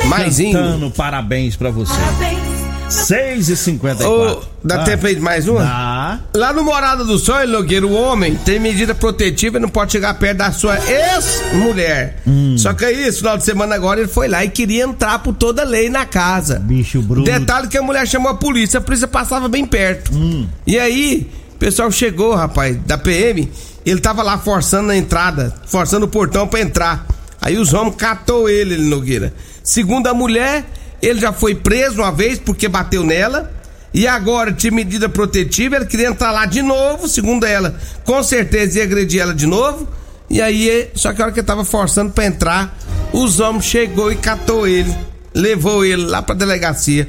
Maisinho. 0.05 0.53
cantando 0.53 0.91
parabéns 0.91 1.55
pra 1.55 1.69
você. 1.69 1.93
Parabéns. 1.93 2.55
6 2.88 3.49
e 3.49 3.58
54 3.58 4.08
Ô, 4.08 4.41
dá 4.63 4.84
tempo 4.84 5.08
aí 5.08 5.15
de 5.15 5.21
mais 5.21 5.47
uma? 5.47 5.60
Dá. 5.62 6.19
Lá 6.36 6.53
no 6.53 6.63
Morada 6.63 7.03
do 7.03 7.17
Sol, 7.17 7.47
Nogueira, 7.47 7.86
o 7.86 7.93
homem 7.93 8.36
tem 8.36 8.60
medida 8.60 8.93
protetiva 8.93 9.58
e 9.58 9.60
não 9.60 9.69
pode 9.69 9.91
chegar 9.91 10.13
perto 10.15 10.38
da 10.38 10.51
sua 10.51 10.77
ex-mulher. 10.88 12.21
Hum. 12.27 12.55
Só 12.58 12.73
que 12.73 12.86
aí, 12.86 13.08
esse 13.08 13.17
final 13.19 13.38
de 13.38 13.43
semana 13.43 13.73
agora, 13.73 14.01
ele 14.01 14.08
foi 14.08 14.27
lá 14.27 14.45
e 14.45 14.49
queria 14.49 14.84
entrar 14.84 15.19
por 15.19 15.34
toda 15.34 15.63
a 15.63 15.65
lei 15.65 15.89
na 15.89 16.05
casa. 16.05 16.60
Bicho 16.60 17.01
bruto. 17.01 17.29
Detalhe 17.29 17.67
que 17.67 17.77
a 17.77 17.81
mulher 17.81 18.08
chamou 18.08 18.31
a 18.31 18.36
polícia, 18.36 18.77
a 18.77 18.81
polícia 18.81 19.08
passava 19.08 19.49
bem 19.49 19.65
perto. 19.65 20.13
Hum. 20.13 20.47
E 20.65 20.77
aí, 20.77 21.27
o 21.55 21.58
pessoal 21.58 21.91
chegou, 21.91 22.36
rapaz, 22.36 22.77
da 22.86 22.97
PM, 22.97 23.49
ele 23.91 23.99
tava 23.99 24.23
lá 24.23 24.37
forçando 24.37 24.91
a 24.91 24.97
entrada, 24.97 25.53
forçando 25.67 26.05
o 26.05 26.09
portão 26.09 26.47
pra 26.47 26.61
entrar. 26.61 27.05
Aí 27.41 27.57
os 27.57 27.73
homens 27.73 27.95
catou 27.97 28.49
ele, 28.49 28.73
ele 28.73 28.85
Nogueira. 28.85 29.33
Segundo 29.63 30.07
a 30.07 30.13
mulher, 30.13 30.65
ele 31.01 31.19
já 31.19 31.31
foi 31.31 31.53
preso 31.53 32.01
uma 32.01 32.11
vez 32.11 32.39
porque 32.39 32.67
bateu 32.67 33.03
nela. 33.03 33.51
E 33.93 34.07
agora 34.07 34.51
tinha 34.51 34.71
medida 34.73 35.07
protetiva, 35.07 35.77
ele 35.77 35.85
queria 35.85 36.07
entrar 36.07 36.31
lá 36.31 36.45
de 36.45 36.61
novo, 36.61 37.07
segundo 37.07 37.45
ela. 37.45 37.79
Com 38.03 38.21
certeza 38.21 38.79
ia 38.79 38.83
agredir 38.83 39.21
ela 39.21 39.33
de 39.33 39.45
novo. 39.45 39.87
E 40.29 40.41
aí, 40.41 40.89
só 40.95 41.13
que 41.13 41.21
a 41.21 41.25
hora 41.25 41.33
que 41.33 41.39
ele 41.39 41.47
tava 41.47 41.63
forçando 41.63 42.11
pra 42.11 42.25
entrar, 42.25 42.77
os 43.13 43.39
homens 43.39 43.65
chegou 43.65 44.11
e 44.11 44.15
catou 44.15 44.67
ele. 44.67 44.93
Levou 45.33 45.85
ele 45.85 46.03
lá 46.07 46.21
pra 46.21 46.33
delegacia. 46.35 47.07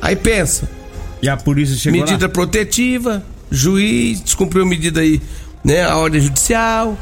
Aí 0.00 0.16
pensa, 0.16 0.68
E 1.22 1.28
a 1.28 1.36
polícia 1.36 1.76
chegou 1.76 2.00
medida 2.00 2.26
lá. 2.26 2.32
protetiva, 2.32 3.22
juiz 3.50 4.20
descumpriu 4.20 4.66
medida 4.66 5.00
aí, 5.00 5.20
né? 5.64 5.84
A 5.84 5.96
ordem 5.96 6.20
judicial. 6.20 6.96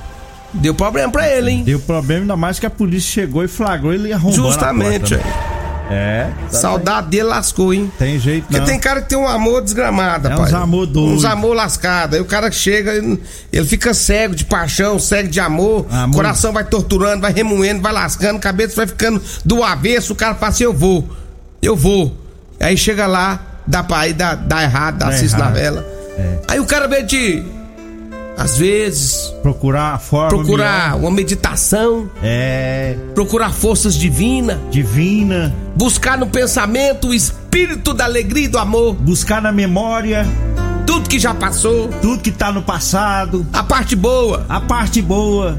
Deu 0.54 0.74
problema 0.74 1.10
pra 1.10 1.28
ele, 1.28 1.50
hein? 1.50 1.64
Deu 1.64 1.80
problema, 1.80 2.22
ainda 2.22 2.36
mais 2.36 2.58
que 2.58 2.66
a 2.66 2.70
polícia 2.70 3.10
chegou 3.10 3.42
e 3.42 3.48
flagrou 3.48 3.92
ele 3.92 4.12
arrombando 4.12 4.42
Justamente, 4.48 5.14
a 5.14 5.18
porta, 5.18 5.30
né? 5.32 5.62
É. 5.90 6.30
tá 6.50 6.56
Saudade 6.58 7.08
dele 7.08 7.24
lascou, 7.24 7.74
hein? 7.74 7.90
Tem 7.98 8.18
jeito 8.18 8.44
Porque 8.44 8.58
não. 8.58 8.64
tem 8.66 8.78
cara 8.78 9.02
que 9.02 9.08
tem 9.10 9.18
um 9.18 9.26
amor 9.26 9.60
desgramado, 9.62 10.28
É 10.28 10.30
rapaz. 10.30 10.48
uns 10.50 10.54
amor 10.54 10.86
doido. 10.86 11.14
Uns 11.14 11.24
amor 11.24 11.54
lascado. 11.54 12.14
Aí 12.14 12.20
o 12.20 12.24
cara 12.24 12.50
chega, 12.50 12.92
ele, 12.94 13.20
fica 13.66 13.92
cego 13.92 14.34
de 14.34 14.44
paixão, 14.44 14.98
cego 14.98 15.28
de 15.28 15.40
amor. 15.40 15.86
Amor. 15.90 16.14
Coração 16.14 16.52
vai 16.52 16.64
torturando, 16.64 17.20
vai 17.20 17.32
remoendo, 17.32 17.82
vai 17.82 17.92
lascando, 17.92 18.38
cabeça 18.38 18.76
vai 18.76 18.86
ficando 18.86 19.20
do 19.44 19.62
avesso. 19.62 20.12
O 20.12 20.16
cara 20.16 20.34
fala 20.34 20.50
assim: 20.52 20.64
eu 20.64 20.72
vou, 20.72 21.06
eu 21.60 21.76
vou. 21.76 22.16
Aí 22.60 22.76
chega 22.76 23.06
lá, 23.06 23.40
dá 23.66 23.82
pra 23.82 24.06
ir, 24.08 24.14
dá, 24.14 24.34
dá 24.34 24.62
errado, 24.62 24.98
dá 24.98 25.06
Dá 25.06 25.12
cis 25.16 25.34
na 25.34 25.50
vela. 25.50 25.84
É. 26.16 26.38
Aí 26.48 26.60
o 26.60 26.64
cara 26.64 26.86
vem 26.88 27.04
de. 27.04 27.42
Às 28.36 28.56
vezes, 28.58 29.32
Procurar 29.42 29.94
a 29.94 29.98
forma. 29.98 30.28
procurar 30.30 30.92
melhor. 30.94 31.00
uma 31.02 31.10
meditação, 31.10 32.10
É. 32.22 32.96
procurar 33.14 33.52
forças 33.52 33.94
divinas, 33.94 34.58
Divina. 34.70 35.54
buscar 35.76 36.16
no 36.18 36.26
pensamento 36.26 37.08
o 37.08 37.14
espírito 37.14 37.92
da 37.92 38.04
alegria 38.04 38.46
e 38.46 38.48
do 38.48 38.58
amor, 38.58 38.94
Buscar 38.94 39.40
na 39.42 39.52
memória 39.52 40.26
tudo 40.86 41.08
que 41.08 41.18
já 41.18 41.32
passou, 41.34 41.88
tudo 42.00 42.20
que 42.22 42.30
tá 42.32 42.50
no 42.50 42.62
passado. 42.62 43.46
a 43.52 43.62
parte 43.62 43.94
boa, 43.94 44.44
A 44.48 44.60
parte 44.60 45.00
boa 45.02 45.56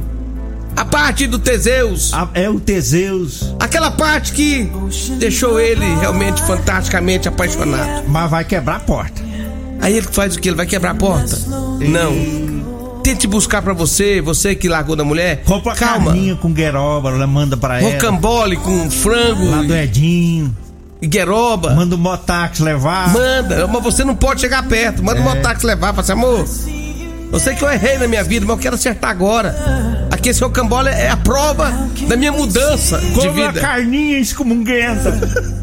a 0.76 0.84
parte 0.84 1.28
do 1.28 1.38
Teseus, 1.38 2.12
a- 2.14 2.28
é 2.34 2.50
o 2.50 2.60
Teseus. 2.60 3.54
aquela 3.60 3.92
parte 3.92 4.34
que 4.34 4.68
deixou 5.20 5.60
ele 5.60 5.86
realmente 6.00 6.42
fantasticamente 6.42 7.28
apaixonado. 7.28 8.06
Mas 8.08 8.30
vai 8.32 8.44
quebrar 8.44 8.78
a 8.78 8.80
porta. 8.80 9.22
Aí 9.80 9.96
ele 9.98 10.08
faz 10.10 10.36
o 10.36 10.40
que? 10.40 10.50
Ele 10.50 10.56
vai 10.58 10.66
quebrar 10.66 10.92
a 10.92 10.96
porta? 10.96 11.38
Não. 11.80 12.53
Tente 13.04 13.28
buscar 13.28 13.62
pra 13.62 13.74
você, 13.74 14.22
você 14.22 14.56
que 14.56 14.70
largou 14.70 14.96
da 14.96 15.04
mulher. 15.04 15.44
Compra 15.44 15.74
a 15.74 15.76
Calma. 15.76 16.06
carninha 16.12 16.36
com 16.36 16.52
gueroba, 16.54 17.10
ela 17.10 17.28
manda 17.28 17.58
pra 17.58 17.80
ela. 17.82 17.92
Rocambole 17.92 18.56
com 18.58 18.89
frango 18.89 19.50
Lá 19.52 19.62
do 19.62 19.76
Edinho. 19.76 20.56
gueroba. 21.04 21.74
Manda 21.76 21.96
o 21.96 21.98
motax 21.98 22.60
levar. 22.60 23.12
Manda, 23.12 23.68
mas 23.68 23.84
você 23.84 24.06
não 24.06 24.16
pode 24.16 24.39
chegar 24.42 24.63
perto. 24.68 25.04
Manda 25.04 25.20
o 25.20 25.24
mototáxi 25.24 25.66
levar. 25.66 25.89
Fala 25.89 26.00
assim, 26.02 26.12
amor, 26.13 26.46
eu 27.32 27.39
sei 27.39 27.56
que 27.56 27.63
eu 27.63 27.70
errei 27.72 27.98
na 27.98 28.08
minha 28.08 28.24
vida, 28.24 28.46
mas 28.46 28.56
eu 28.56 28.62
quero 28.62 28.76
acertar 28.76 29.10
agora. 29.12 29.54
Aqui 30.10 30.30
esse 30.30 30.42
rocambole 30.42 30.88
é 30.88 31.10
a 31.10 31.18
prova 31.18 31.72
da 32.08 32.16
minha 32.16 32.32
mudança 32.32 33.00
de 33.00 33.12
Compra 33.12 33.30
a 33.30 33.48
vida. 33.50 33.60
carninha 33.60 34.18
excomunguenta. 34.20 35.62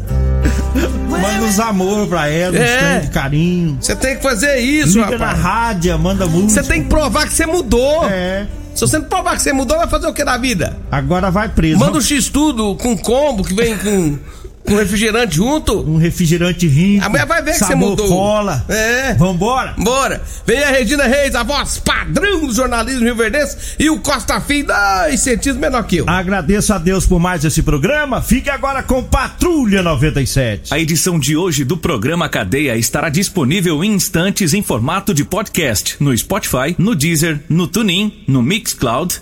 manda 1.19 1.45
os 1.45 1.59
amor 1.59 2.07
pra 2.07 2.27
ela, 2.27 2.55
uns 2.55 2.59
É. 2.61 2.77
trem 2.77 3.01
de 3.01 3.07
carinho. 3.13 3.77
Você 3.81 3.95
tem 3.95 4.15
que 4.17 4.23
fazer 4.23 4.57
isso, 4.59 4.97
Liga 4.99 5.17
na 5.17 5.25
rapaz. 5.27 5.39
rádio, 5.43 5.99
manda 5.99 6.25
música. 6.25 6.61
Você 6.61 6.67
tem 6.69 6.83
que 6.83 6.89
provar 6.89 7.27
que 7.27 7.33
você 7.33 7.45
mudou. 7.45 8.05
É. 8.09 8.47
Se 8.73 8.81
você 8.81 8.97
não 8.99 9.05
provar 9.05 9.35
que 9.35 9.41
você 9.41 9.51
mudou, 9.51 9.77
vai 9.77 9.87
fazer 9.87 10.07
o 10.07 10.13
que 10.13 10.23
da 10.23 10.37
vida? 10.37 10.77
Agora 10.89 11.29
vai 11.29 11.49
preso. 11.49 11.77
Manda 11.79 11.97
um 11.97 12.01
X-Tudo 12.01 12.75
com 12.75 12.97
combo 12.97 13.43
que 13.43 13.53
vem 13.53 13.77
com, 13.77 14.17
com 14.71 14.79
refrigerante 14.79 15.35
junto. 15.35 15.79
um 15.81 15.97
refrigerante 15.97 16.67
rico. 16.67 17.05
A 17.05 17.09
mulher 17.09 17.25
vai 17.25 17.41
ver 17.41 17.53
que 17.53 17.59
você 17.59 17.75
mudou. 17.75 18.07
cola. 18.07 18.65
É. 18.67 19.13
Vambora. 19.15 19.73
Bora! 19.77 20.21
Vem 20.45 20.63
a 20.63 20.69
Regina 20.69 21.03
Reis, 21.05 21.35
a 21.35 21.43
voz 21.43 21.79
padrão 21.79 22.45
do 22.45 22.53
jornalismo 22.53 23.03
rio 23.03 23.15
verdense 23.15 23.57
e 23.79 23.89
o 23.89 23.99
Costa 23.99 24.39
Filho, 24.41 24.67
dois 24.67 25.19
centímetros 25.19 25.57
menor 25.57 25.83
que 25.83 25.97
eu. 25.97 26.05
Agradeço 26.07 26.73
a 26.73 26.77
Deus 26.77 27.05
por 27.05 27.19
mais 27.19 27.43
esse 27.43 27.61
programa. 27.61 28.21
Fique 28.21 28.49
agora 28.49 28.83
com 28.83 29.03
Patrulha 29.03 29.81
97. 29.81 30.73
A 30.73 30.79
edição 30.79 31.19
de 31.19 31.35
hoje 31.35 31.63
do 31.63 31.77
programa 31.77 32.29
Cadeia 32.29 32.75
estará 32.77 33.09
disponível 33.09 33.83
em 33.83 33.93
instantes 33.93 34.53
em 34.53 34.61
formato 34.61 35.13
de 35.13 35.23
podcast 35.23 35.95
no 35.99 36.15
Spotify, 36.17 36.75
no 36.77 36.95
Deezer, 36.95 37.39
no 37.49 37.67
TuneIn, 37.67 38.23
no 38.27 38.41
Mixcloud, 38.41 39.21